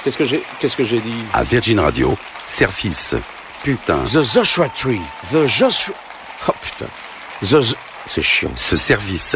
Qu'est-ce 0.06 0.18
que 0.18 0.26
j'ai, 0.26 0.42
qu'est-ce 0.62 0.78
que 0.78 0.86
j'ai 0.86 1.02
dit? 1.02 1.26
À 1.34 1.44
Virgin 1.44 1.82
Radio, 1.82 2.18
service. 2.46 3.16
Putain. 3.64 3.98
The 4.06 4.24
Joshua 4.24 4.70
Tree. 4.70 5.02
The 5.34 5.46
Joshua... 5.46 5.94
Oh 6.48 6.54
putain. 6.62 6.90
The... 7.42 7.76
C'est 8.08 8.22
chiant. 8.22 8.52
Ce 8.56 8.78
service. 8.78 9.36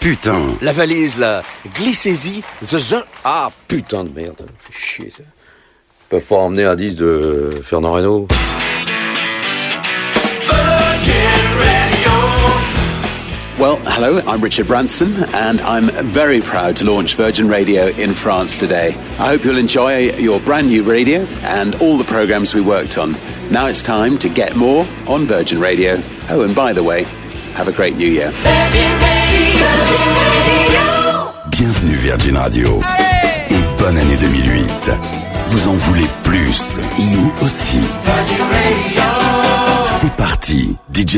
Putain. 0.00 0.40
La 0.62 0.72
valise, 0.72 1.18
là. 1.18 1.42
Glissez-y. 1.74 2.42
The... 2.64 2.78
The... 2.78 3.04
Ah, 3.22 3.50
putain 3.68 4.04
de 4.04 4.18
merde. 4.18 4.46
Chier, 4.70 5.12
ça. 5.14 5.24
ils 5.24 6.08
peuvent 6.08 6.22
pas 6.22 6.36
emmener 6.36 6.64
un 6.64 6.74
disque 6.74 6.96
de 6.96 7.60
Fernand 7.62 7.92
Reynaud. 7.92 8.26
Well, 13.58 13.76
hello, 13.86 14.18
I'm 14.26 14.42
Richard 14.42 14.66
Branson, 14.68 15.14
and 15.34 15.62
I'm 15.62 15.88
very 16.12 16.42
proud 16.42 16.76
to 16.76 16.84
launch 16.84 17.14
Virgin 17.14 17.48
Radio 17.48 17.86
in 17.86 18.12
France 18.12 18.54
today. 18.54 18.88
I 19.18 19.28
hope 19.28 19.44
you'll 19.44 19.56
enjoy 19.56 20.10
your 20.16 20.40
brand 20.40 20.68
new 20.68 20.82
radio 20.82 21.20
and 21.40 21.74
all 21.76 21.96
the 21.96 22.04
programs 22.04 22.54
we 22.54 22.60
worked 22.60 22.98
on. 22.98 23.16
Now 23.50 23.64
it's 23.64 23.82
time 23.82 24.18
to 24.18 24.28
get 24.28 24.56
more 24.56 24.86
on 25.06 25.24
Virgin 25.24 25.58
Radio. 25.58 26.02
Oh, 26.28 26.42
and 26.42 26.54
by 26.54 26.74
the 26.74 26.82
way, 26.82 27.04
have 27.54 27.66
a 27.66 27.72
great 27.72 27.96
new 27.96 28.06
year. 28.06 28.30
Bienvenue 31.48 31.96
Virgin 31.96 32.36
Radio. 32.36 32.82
Et 33.48 33.62
bonne 33.78 33.96
année 33.96 34.18
2008. 34.18 34.90
Vous 35.46 35.68
en 35.68 35.74
voulez 35.74 36.06
plus 36.24 36.78
Nous 36.98 37.32
aussi. 37.42 37.78
C'est 37.78 38.45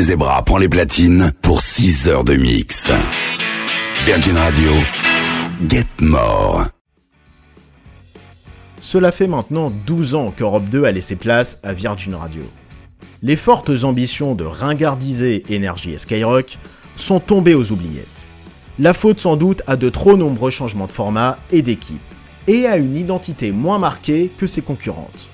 Zebra 0.03 0.43
prend 0.45 0.59
les 0.59 0.69
platines 0.69 1.33
pour 1.43 1.61
6 1.61 2.09
heures 2.09 2.25
de 2.25 2.35
mix. 2.35 2.91
Virgin 4.05 4.37
Radio. 4.37 4.71
Get 5.69 5.87
more. 6.01 6.67
Cela 8.81 9.11
fait 9.11 9.27
maintenant 9.27 9.73
12 9.87 10.15
ans 10.15 10.33
qu'Europe 10.37 10.69
2 10.69 10.85
a 10.85 10.93
laissé 10.93 11.17
place 11.17 11.59
à 11.63 11.73
Virgin 11.73 12.15
Radio. 12.15 12.43
Les 13.23 13.37
fortes 13.37 13.71
ambitions 13.83 14.35
de 14.35 14.45
ringardiser 14.45 15.43
Énergie 15.49 15.93
et 15.93 15.99
Skyrock 15.99 16.59
sont 16.97 17.19
tombées 17.19 17.55
aux 17.55 17.73
oubliettes. 17.73 18.29
La 18.79 18.95
faute 18.95 19.19
sans 19.19 19.37
doute 19.37 19.63
à 19.67 19.77
de 19.77 19.89
trop 19.89 20.17
nombreux 20.17 20.51
changements 20.51 20.87
de 20.87 20.93
format 20.93 21.39
et 21.51 21.63
d'équipe, 21.63 22.01
et 22.47 22.67
à 22.67 22.77
une 22.77 22.97
identité 22.97 23.51
moins 23.51 23.79
marquée 23.79 24.31
que 24.37 24.47
ses 24.47 24.63
concurrentes. 24.63 25.29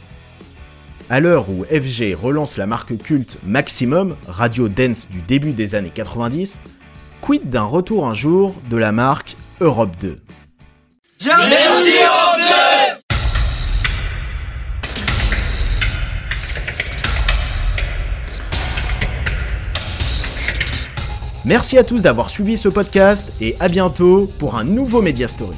À 1.15 1.21
l'heure 1.21 1.49
où 1.49 1.63
FG 1.63 2.13
relance 2.21 2.57
la 2.57 2.67
marque 2.67 2.99
culte 2.99 3.39
Maximum, 3.47 4.17
radio 4.27 4.69
dance 4.69 5.09
du 5.09 5.23
début 5.23 5.53
des 5.53 5.77
années 5.77 5.93
90, 5.95 6.61
quid 7.21 7.49
d'un 7.49 7.63
retour 7.63 8.09
un 8.09 8.15
jour 8.15 8.53
de 8.69 8.77
la 8.77 8.91
marque 8.91 9.37
Europe 9.61 9.93
2 10.01 10.17
Merci, 11.25 11.93
Europe 12.03 12.41
2 12.99 13.15
Merci 21.45 21.79
à 21.79 21.85
tous 21.85 22.03
d'avoir 22.03 22.29
suivi 22.29 22.57
ce 22.57 22.69
podcast 22.69 23.33
et 23.41 23.55
à 23.61 23.69
bientôt 23.69 24.29
pour 24.41 24.57
un 24.57 24.65
nouveau 24.65 25.01
Media 25.01 25.29
Story. 25.29 25.55